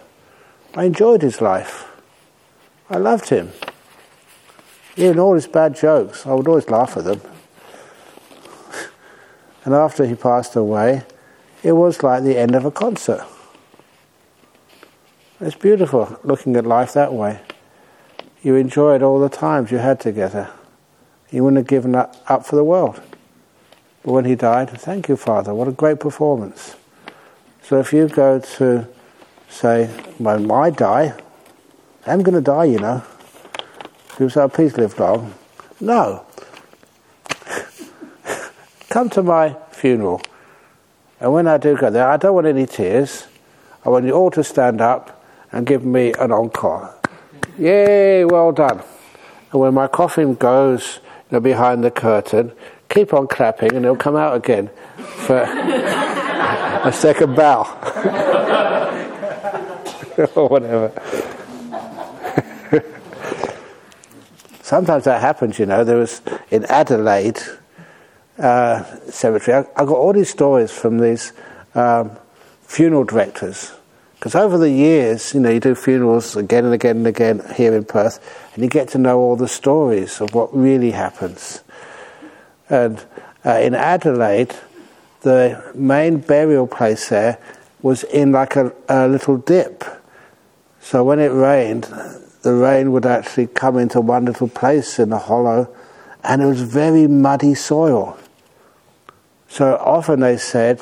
[0.74, 1.86] I enjoyed his life.
[2.88, 3.52] I loved him.
[4.96, 7.20] Even all his bad jokes, I would always laugh at them.
[9.64, 11.02] and after he passed away,
[11.62, 13.26] it was like the end of a concert.
[15.40, 17.40] It's beautiful looking at life that way.
[18.42, 20.50] You enjoyed all the times you had together.
[21.30, 23.00] You wouldn't have given up, up for the world.
[24.02, 26.76] But when he died, thank you, Father, what a great performance.
[27.62, 28.88] So if you go to
[29.48, 29.86] say,
[30.18, 31.14] when I die,
[32.06, 33.02] I'm going to die, you know.
[34.20, 35.32] People say, please live long.
[35.80, 36.26] No.
[38.90, 40.20] Come to my funeral.
[41.20, 43.28] And when I do go there, I don't want any tears.
[43.82, 46.94] I want you all to stand up and give me an encore.
[47.58, 48.82] Yay, well done.
[49.52, 52.52] And when my coffin goes you know, behind the curtain,
[52.90, 54.68] keep on clapping and it'll come out again
[54.98, 57.62] for a second bow.
[60.34, 60.92] or whatever.
[64.70, 65.82] Sometimes that happens, you know.
[65.82, 66.22] There was
[66.52, 67.40] in Adelaide
[68.38, 69.66] uh, cemetery.
[69.76, 71.32] I, I, got all these stories from these
[71.74, 72.12] um,
[72.62, 73.72] funeral directors
[74.14, 77.74] because over the years, you know, you do funerals again and again and again here
[77.74, 78.20] in Perth,
[78.54, 81.64] and you get to know all the stories of what really happens.
[82.68, 83.04] And
[83.44, 84.54] uh, in Adelaide,
[85.22, 87.38] the main burial place there
[87.82, 89.82] was in like a, a little dip.
[90.78, 91.92] So when it rained,
[92.42, 95.74] the rain would actually come into one little place in a hollow,
[96.22, 98.18] and it was very muddy soil.
[99.48, 100.80] So often they said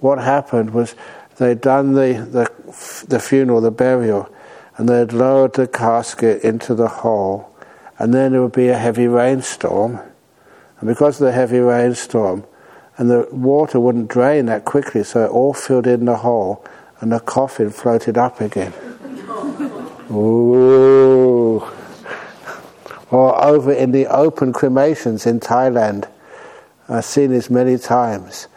[0.00, 0.94] what happened was
[1.36, 4.28] they'd done the, the, the funeral, the burial,
[4.76, 7.54] and they'd lowered the casket into the hole,
[7.98, 10.00] and then there would be a heavy rainstorm.
[10.80, 12.44] And because of the heavy rainstorm,
[12.98, 16.64] and the water wouldn't drain that quickly, so it all filled in the hole,
[17.00, 18.72] and the coffin floated up again.
[20.10, 21.62] Ooh.
[23.10, 26.08] Or over in the open cremations in Thailand,
[26.88, 28.48] I've seen this many times,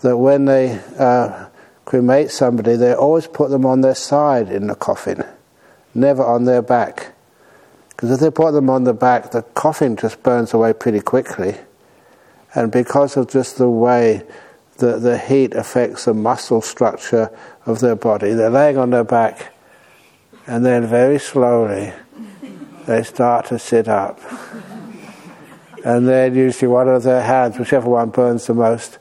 [0.00, 1.46] that when they uh,
[1.84, 5.24] cremate somebody, they always put them on their side in the coffin,
[5.94, 7.12] never on their back.
[7.90, 11.56] Because if they put them on the back, the coffin just burns away pretty quickly.
[12.54, 14.22] And because of just the way
[14.78, 17.30] that the heat affects the muscle structure
[17.66, 19.52] of their body, they're laying on their back,
[20.50, 21.92] and then very slowly
[22.86, 24.18] they start to sit up.
[25.84, 28.98] And then usually one of their hands, whichever one burns the most,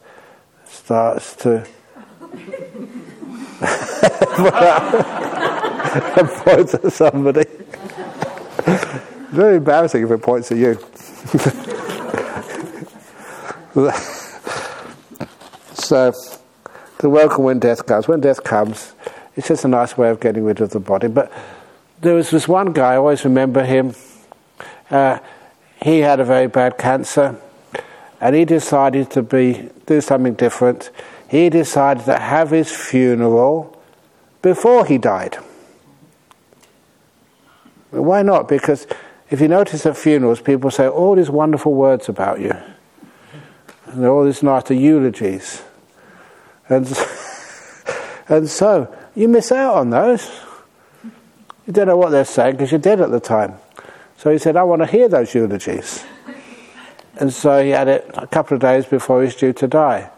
[0.65, 1.65] starts to
[6.45, 7.45] point at somebody.
[9.31, 10.75] Very embarrassing if it points at you.
[15.73, 16.13] so,
[16.99, 18.07] the welcome when death comes.
[18.07, 18.93] When death comes,
[19.39, 21.07] it's just a nice way of getting rid of the body.
[21.07, 21.31] But
[22.01, 23.95] there was this one guy, I always remember him.
[24.91, 25.19] Uh,
[25.81, 27.39] he had a very bad cancer,
[28.19, 30.91] and he decided to be do something different.
[31.29, 33.81] He decided to have his funeral
[34.41, 35.37] before he died.
[37.91, 38.49] Why not?
[38.49, 38.87] Because
[39.29, 42.57] if you notice at funerals, people say all these wonderful words about you,
[43.85, 45.63] and all these nice eulogies,
[46.67, 46.85] and
[48.27, 50.29] and so you miss out on those.
[51.65, 53.55] You don't know what they're saying because you're dead at the time.
[54.17, 56.03] So he said, I want to hear those eulogies.
[57.17, 60.09] And so he had it a couple of days before he's due to die.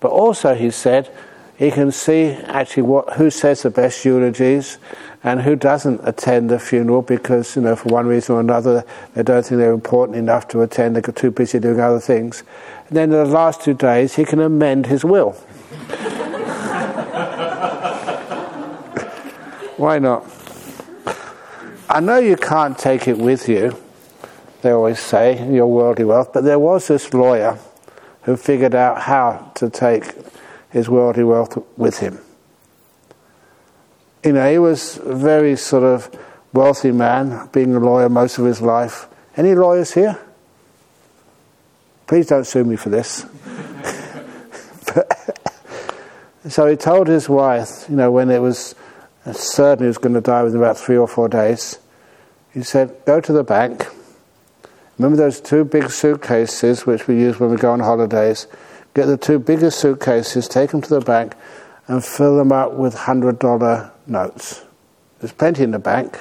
[0.00, 1.10] But also, he said,
[1.56, 4.78] he can see actually what, who says the best eulogies
[5.22, 9.22] and who doesn't attend the funeral because, you know, for one reason or another, they
[9.22, 12.42] don't think they're important enough to attend, they're too busy doing other things.
[12.88, 15.36] And then in the last two days, he can amend his will.
[19.76, 20.24] Why not?
[21.88, 23.76] I know you can't take it with you,
[24.62, 27.58] they always say, your worldly wealth, but there was this lawyer
[28.22, 30.14] who figured out how to take
[30.70, 32.18] his worldly wealth with him.
[34.24, 36.08] You know, he was a very sort of
[36.52, 40.18] wealthy man, being a lawyer most of his life Any lawyers here?
[42.06, 43.24] Please don't sue me for this.
[46.48, 48.74] so he told his wife, you know, when it was
[49.30, 51.78] certain he was going to die within about three or four days,
[52.52, 53.86] he said, Go to the bank.
[54.98, 58.46] Remember those two big suitcases which we use when we go on holidays?
[58.94, 61.34] Get the two biggest suitcases, take them to the bank,
[61.88, 64.62] and fill them up with $100 notes.
[65.18, 66.20] There's plenty in the bank,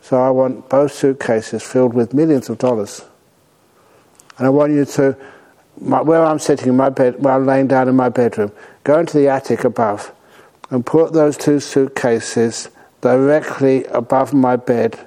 [0.00, 3.04] so I want both suitcases filled with millions of dollars.
[4.38, 5.16] And I want you to,
[5.80, 8.52] my, where I'm sitting in my bed, where I'm laying down in my bedroom,
[8.84, 10.13] go into the attic above
[10.74, 12.68] and put those two suitcases
[13.00, 14.98] directly above my bed,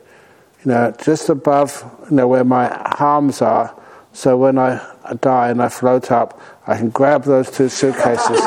[0.64, 3.78] you know, just above, you know, where my arms are.
[4.14, 4.82] So when I
[5.20, 8.40] die and I float up, I can grab those two suitcases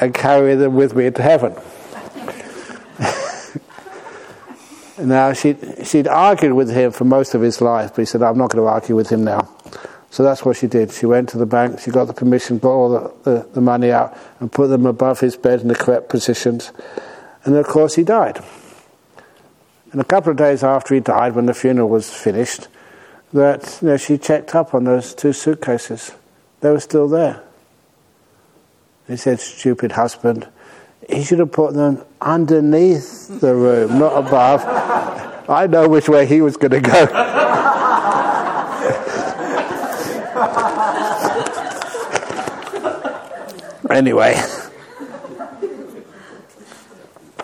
[0.00, 1.54] and carry them with me into heaven.
[5.06, 8.36] now, she'd, she'd argued with him for most of his life, but he said, I'm
[8.36, 9.48] not going to argue with him now.
[10.10, 10.90] So that's what she did.
[10.90, 13.92] She went to the bank, she got the permission, got all the, the, the money
[13.92, 16.72] out, and put them above his bed in the correct positions.
[17.44, 18.42] And of course, he died.
[19.92, 22.66] And a couple of days after he died, when the funeral was finished,
[23.32, 26.12] that you know, she checked up on those two suitcases.
[26.60, 27.42] They were still there.
[29.06, 30.48] He said, Stupid husband.
[31.08, 34.62] He should have put them underneath the room, not above.
[35.48, 37.06] I know which way he was going to go.
[43.92, 44.40] Anyway.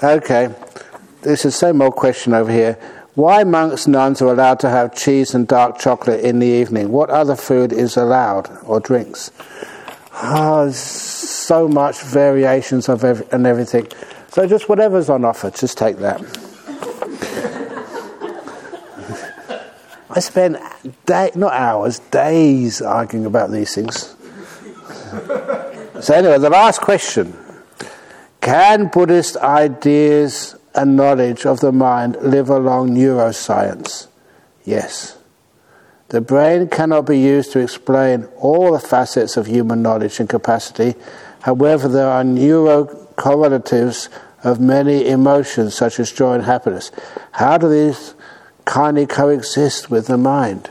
[0.03, 0.55] Okay.
[1.23, 2.75] This is same old question over here.
[3.15, 6.93] Why monks, nuns are allowed to have cheese and dark chocolate in the evening?
[6.93, 9.31] What other food is allowed or drinks?
[10.13, 13.89] Oh, so much variations of and everything.
[14.29, 16.21] So just whatever's on offer, just take that.
[20.11, 20.59] I spend
[21.05, 24.16] day, not hours, days arguing about these things.
[26.07, 27.37] So anyway, the last question:
[28.41, 34.07] Can Buddhist ideas and knowledge of the mind live along neuroscience?
[34.65, 35.19] Yes.
[36.11, 40.95] The brain cannot be used to explain all the facets of human knowledge and capacity.
[41.41, 44.09] However, there are neurocorrelatives
[44.45, 46.93] of many emotions, such as joy and happiness.
[47.33, 48.15] How do these
[48.65, 50.71] kindly coexist with the mind?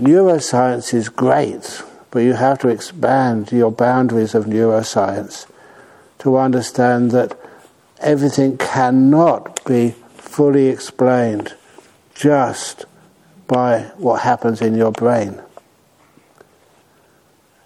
[0.00, 1.84] Neuroscience is great,
[2.16, 5.46] but you have to expand your boundaries of neuroscience
[6.18, 7.38] to understand that
[8.00, 11.54] everything cannot be fully explained
[12.14, 12.86] just
[13.46, 15.42] by what happens in your brain.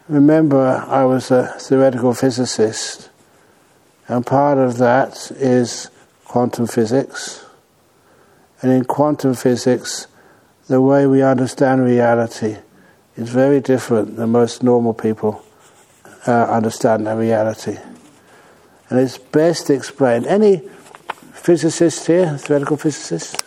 [0.09, 3.09] Remember, I was a theoretical physicist,
[4.09, 5.93] and part of that is
[6.24, 7.47] quantum physics.
[8.62, 10.09] And in quantum physics,
[10.66, 12.56] the way we understand reality
[13.20, 15.44] is very different than most normal people
[16.26, 17.76] uh, understand their reality
[18.90, 20.26] and it's best explained.
[20.26, 20.59] Any
[21.32, 23.42] physicist here, theoretical physicist?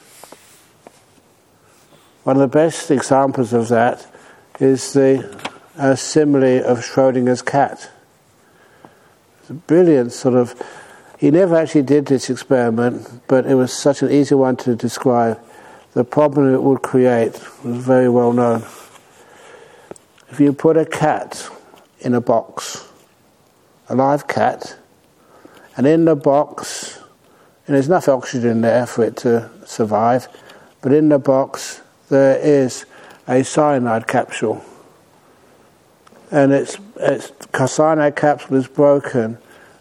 [2.23, 4.07] One of the best examples of that
[4.59, 5.47] is the
[5.77, 7.91] uh, simile of Schrodinger's cat.
[9.41, 10.59] It's a brilliant sort of.
[11.17, 15.39] He never actually did this experiment, but it was such an easy one to describe.
[15.93, 17.33] The problem it would create
[17.63, 18.63] was very well known.
[20.33, 21.47] If you put a cat
[21.99, 22.89] in a box,
[23.87, 24.75] a live cat,
[25.77, 26.97] and in the box,
[27.67, 30.27] and there's enough oxygen there for it to survive,
[30.81, 32.87] but in the box there is
[33.27, 34.65] a cyanide capsule.
[36.31, 37.31] And its, its
[37.67, 39.37] cyanide capsule is broken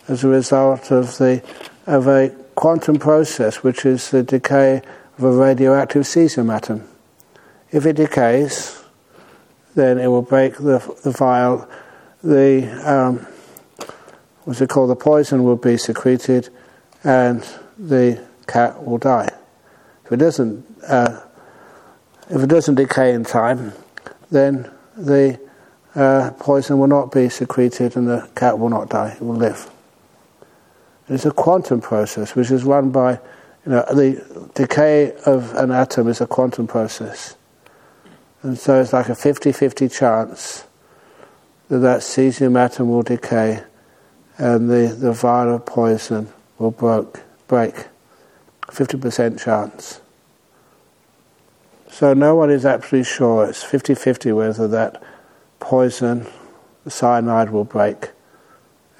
[0.07, 1.43] as a result of, the,
[1.87, 4.83] of a quantum process, which is the decay
[5.17, 6.87] of a radioactive cesium atom.
[7.71, 8.82] If it decays,
[9.75, 11.69] then it will break the, the vial.
[12.23, 13.27] The um,
[14.45, 16.49] what's it called, the poison will be secreted
[17.05, 17.47] and
[17.79, 19.31] the cat will die.
[20.05, 21.21] If it doesn't, uh,
[22.31, 23.73] if it doesn't decay in time,
[24.31, 25.39] then the
[25.95, 29.71] uh, poison will not be secreted and the cat will not die, it will live.
[31.09, 33.13] It's a quantum process which is run by,
[33.67, 37.37] you know, the decay of an atom is a quantum process.
[38.43, 40.65] And so it's like a 50 50 chance
[41.69, 43.63] that that cesium atom will decay
[44.37, 46.29] and the, the vial of poison
[46.59, 47.87] will broke, break.
[48.69, 50.01] 50% chance.
[51.91, 53.47] So no one is absolutely sure.
[53.49, 55.03] It's 50 50 whether that
[55.61, 56.27] poison,
[56.85, 58.11] the cyanide, will break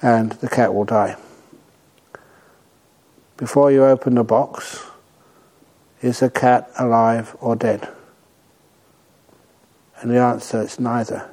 [0.01, 1.15] and the cat will die.
[3.37, 4.85] Before you open the box,
[6.01, 7.89] is the cat alive or dead?
[10.03, 11.29] And the answer is neither.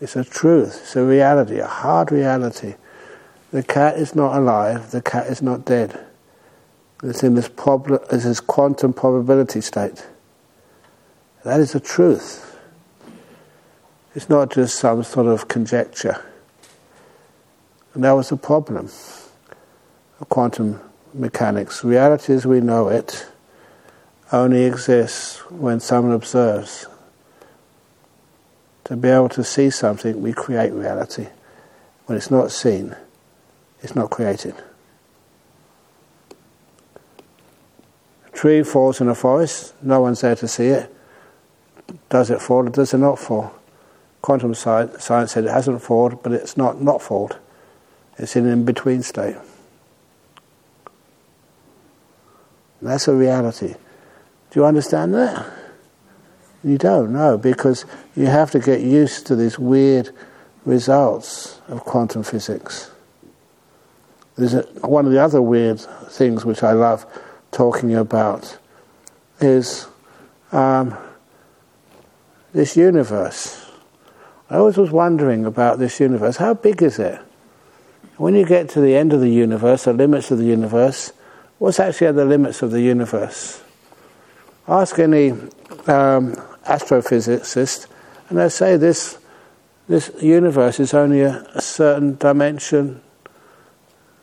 [0.00, 2.74] It's a truth, it's a reality, a hard reality.
[3.52, 6.00] The cat is not alive, the cat is not dead.
[7.04, 10.04] It's in this, prob- this quantum probability state.
[11.44, 12.58] That is the truth.
[14.16, 16.24] It's not just some sort of conjecture.
[17.94, 18.90] And that was the problem
[20.20, 20.80] of quantum
[21.14, 21.84] mechanics.
[21.84, 23.28] Reality as we know it
[24.32, 26.86] only exists when someone observes.
[28.84, 31.28] To be able to see something, we create reality.
[32.06, 32.96] When it's not seen,
[33.82, 34.54] it's not created.
[38.26, 40.94] A tree falls in a forest, no one's there to see it.
[42.08, 43.52] Does it fall or does it not fall?
[44.22, 47.36] Quantum science, said it hasn't fallen, but it's not not fallen.
[48.18, 49.36] It's in an in-between state.
[52.82, 53.74] That's a reality.
[54.50, 55.46] Do you understand that?
[56.62, 57.84] You don't know because
[58.16, 60.10] you have to get used to these weird
[60.64, 62.90] results of quantum physics.
[64.36, 67.06] There's a, one of the other weird things which I love
[67.50, 68.58] talking about
[69.40, 69.86] is
[70.52, 70.96] um,
[72.52, 73.66] this universe.
[74.50, 76.36] I always was wondering about this universe.
[76.36, 77.20] How big is it?
[78.16, 81.12] When you get to the end of the universe, the limits of the universe,
[81.58, 83.62] what's actually at the limits of the universe?
[84.70, 87.88] Ask any um, astrophysicist,
[88.28, 89.18] and they'll say this,
[89.88, 93.00] this universe is only a, a certain dimension.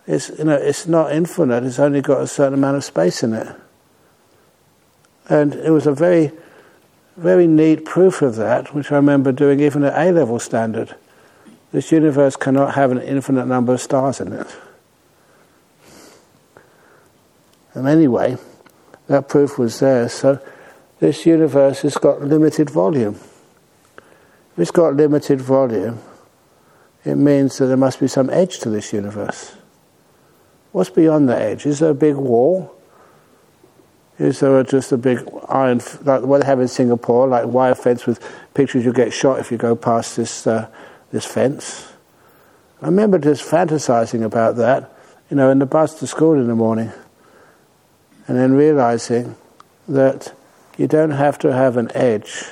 [0.07, 3.33] It's, you know, it's not infinite, it's only got a certain amount of space in
[3.33, 3.53] it.
[5.27, 6.31] And it was a very,
[7.17, 10.95] very neat proof of that, which I remember doing even at A level standard.
[11.73, 14.47] This universe cannot have an infinite number of stars in it.
[17.73, 18.37] And anyway,
[19.07, 20.09] that proof was there.
[20.09, 20.39] So
[20.99, 23.15] this universe has got limited volume.
[24.53, 25.99] If it's got limited volume,
[27.05, 29.55] it means that there must be some edge to this universe.
[30.71, 31.65] What's beyond the edge?
[31.65, 32.73] Is there a big wall?
[34.19, 38.07] Is there just a big iron, like what they have in Singapore, like wire fence
[38.07, 38.19] with
[38.55, 40.67] pictures you get shot if you go past this uh,
[41.11, 41.91] this fence.
[42.81, 44.91] I remember just fantasizing about that,
[45.29, 46.91] you know, in the bus to school in the morning,
[48.27, 49.35] and then realizing
[49.87, 50.33] that
[50.77, 52.45] you don't have to have an edge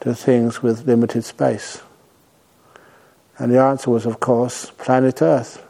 [0.00, 1.82] to things with limited space.
[3.38, 5.64] And the answer was, of course, planet Earth.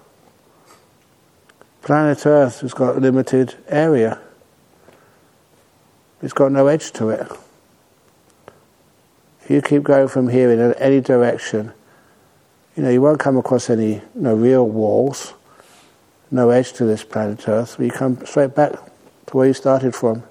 [1.83, 4.21] Planet Earth has got limited area.
[6.21, 7.27] It's got no edge to it.
[9.43, 11.73] If you keep going from here in any direction,
[12.77, 15.33] you know, you won't come across any you know, real walls,
[16.31, 17.79] no edge to this planet Earth.
[17.79, 18.75] You come straight back
[19.33, 20.23] where you started from.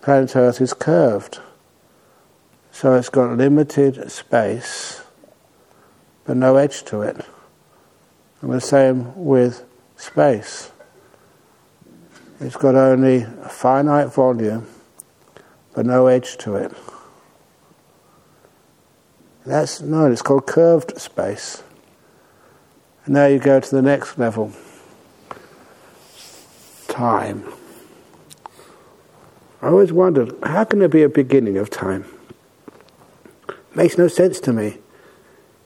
[0.00, 1.40] Planet Earth is curved,
[2.70, 5.02] so it's got limited space,
[6.24, 7.24] but no edge to it.
[8.40, 9.64] And the same with
[9.96, 10.72] space.
[12.40, 14.66] It's got only a finite volume,
[15.74, 16.72] but no edge to it.
[19.46, 21.62] That's known, it's called curved space.
[23.04, 24.52] And now you go to the next level
[26.88, 27.44] time.
[29.62, 32.04] I always wondered, how can there be a beginning of time?
[33.76, 34.78] Makes no sense to me.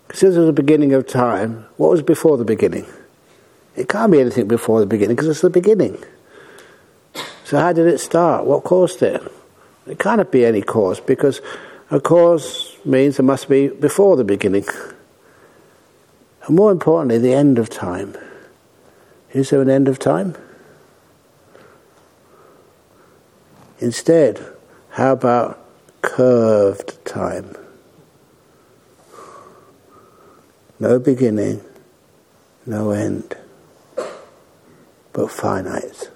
[0.07, 2.87] Because there's a beginning of time, what was before the beginning?
[3.75, 5.99] It can't be anything before the beginning because it's the beginning.
[7.45, 8.45] So how did it start?
[8.45, 9.23] What caused it?
[9.87, 11.41] It can't be any cause because
[11.91, 14.67] a cause means it must be before the beginning.
[16.47, 18.17] And more importantly, the end of time.
[19.33, 20.37] Is there an end of time?
[23.79, 24.41] Instead,
[24.91, 25.59] how about
[26.03, 27.55] curved time?
[30.79, 31.63] No beginning,
[32.65, 33.37] no end,
[35.13, 36.11] but finite.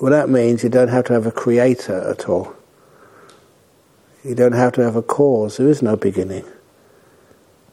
[0.00, 2.54] Well, that means you don't have to have a creator at all.
[4.22, 5.56] You don't have to have a cause.
[5.56, 6.44] There is no beginning.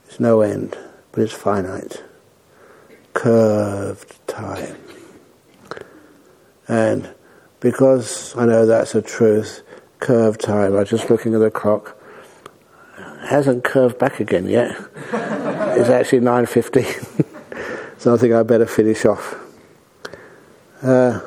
[0.06, 0.78] There's no end,
[1.12, 2.02] but it's finite.
[3.14, 4.78] Curved time.
[6.68, 7.14] And
[7.60, 9.62] because I know that's a truth,
[10.00, 11.98] curved time, I was just looking at the clock,
[13.28, 14.76] hasn't curved back again yet.
[14.96, 17.98] it's actually 9.15.
[17.98, 19.36] so I think I'd better finish off.
[20.82, 21.22] Uh,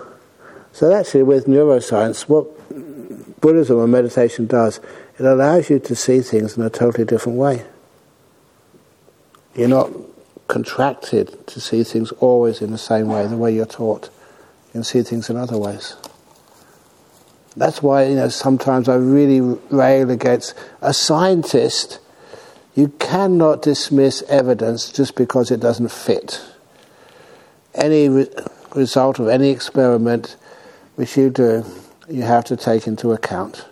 [0.72, 2.46] so actually with neuroscience, what
[3.40, 4.80] Buddhism and meditation does
[5.18, 7.64] it allows you to see things in a totally different way.
[9.54, 9.90] You're not
[10.48, 14.10] contracted to see things always in the same way, the way you're taught.
[14.76, 15.96] Can see things in other ways.
[17.56, 19.40] That's why, you know, sometimes I really
[19.70, 21.98] rail against a scientist.
[22.74, 26.44] You cannot dismiss evidence just because it doesn't fit.
[27.74, 28.28] Any re-
[28.74, 30.36] result of any experiment
[30.96, 31.64] which you do,
[32.10, 33.64] you have to take into account.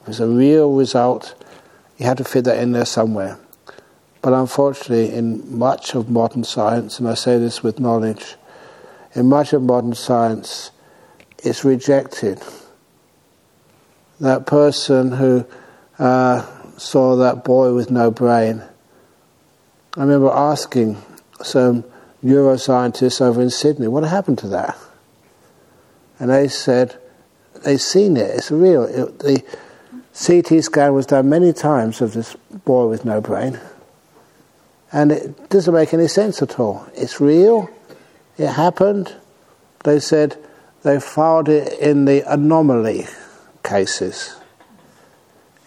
[0.00, 1.36] If it's a real result,
[1.98, 3.38] you have to fit that in there somewhere.
[4.22, 8.34] But unfortunately, in much of modern science, and I say this with knowledge,
[9.14, 10.70] in much of modern science,
[11.38, 12.40] it's rejected.
[14.20, 15.44] That person who
[15.98, 16.46] uh,
[16.78, 18.62] saw that boy with no brain,
[19.96, 21.02] I remember asking
[21.42, 21.84] some
[22.24, 24.78] neuroscientists over in Sydney, what happened to that?
[26.18, 26.96] And they said,
[27.64, 28.84] they've seen it, it's real.
[28.84, 29.42] It, the
[30.14, 33.58] CT scan was done many times of this boy with no brain
[34.92, 36.86] and it doesn't make any sense at all.
[36.94, 37.70] It's real,
[38.38, 39.14] it happened.
[39.84, 40.36] They said
[40.82, 43.06] they filed it in the anomaly
[43.62, 44.36] cases.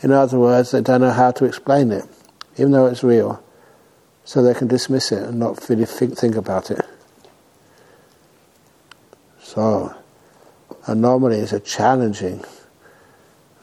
[0.01, 2.05] In other words, they don't know how to explain it,
[2.57, 3.41] even though it's real.
[4.23, 6.81] So they can dismiss it and not really think, think about it.
[9.39, 9.95] So,
[10.87, 12.43] anomalies are challenging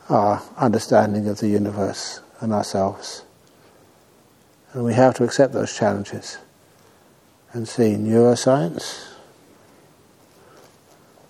[0.08, 3.24] our understanding of the universe and ourselves.
[4.72, 6.38] And we have to accept those challenges
[7.52, 9.08] and see neuroscience.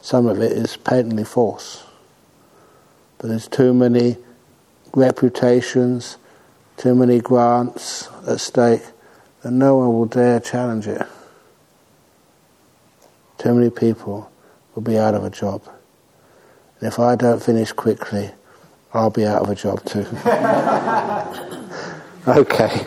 [0.00, 1.84] Some of it is patently false.
[3.18, 4.16] But there's too many
[4.94, 6.16] reputations,
[6.76, 8.82] too many grants at stake
[9.42, 11.06] that no one will dare challenge it.
[13.38, 14.30] Too many people
[14.74, 15.62] will be out of a job.
[16.78, 18.30] And if I don't finish quickly,
[18.92, 20.06] I'll be out of a job too.
[22.40, 22.86] okay.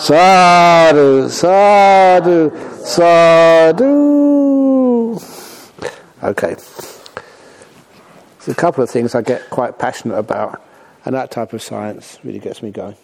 [0.00, 2.50] Sadhu, sadhu,
[2.84, 3.92] sadhu.
[6.22, 6.54] Okay.
[6.54, 10.60] There's a couple of things I get quite passionate about,
[11.04, 12.96] and that type of science really gets me going.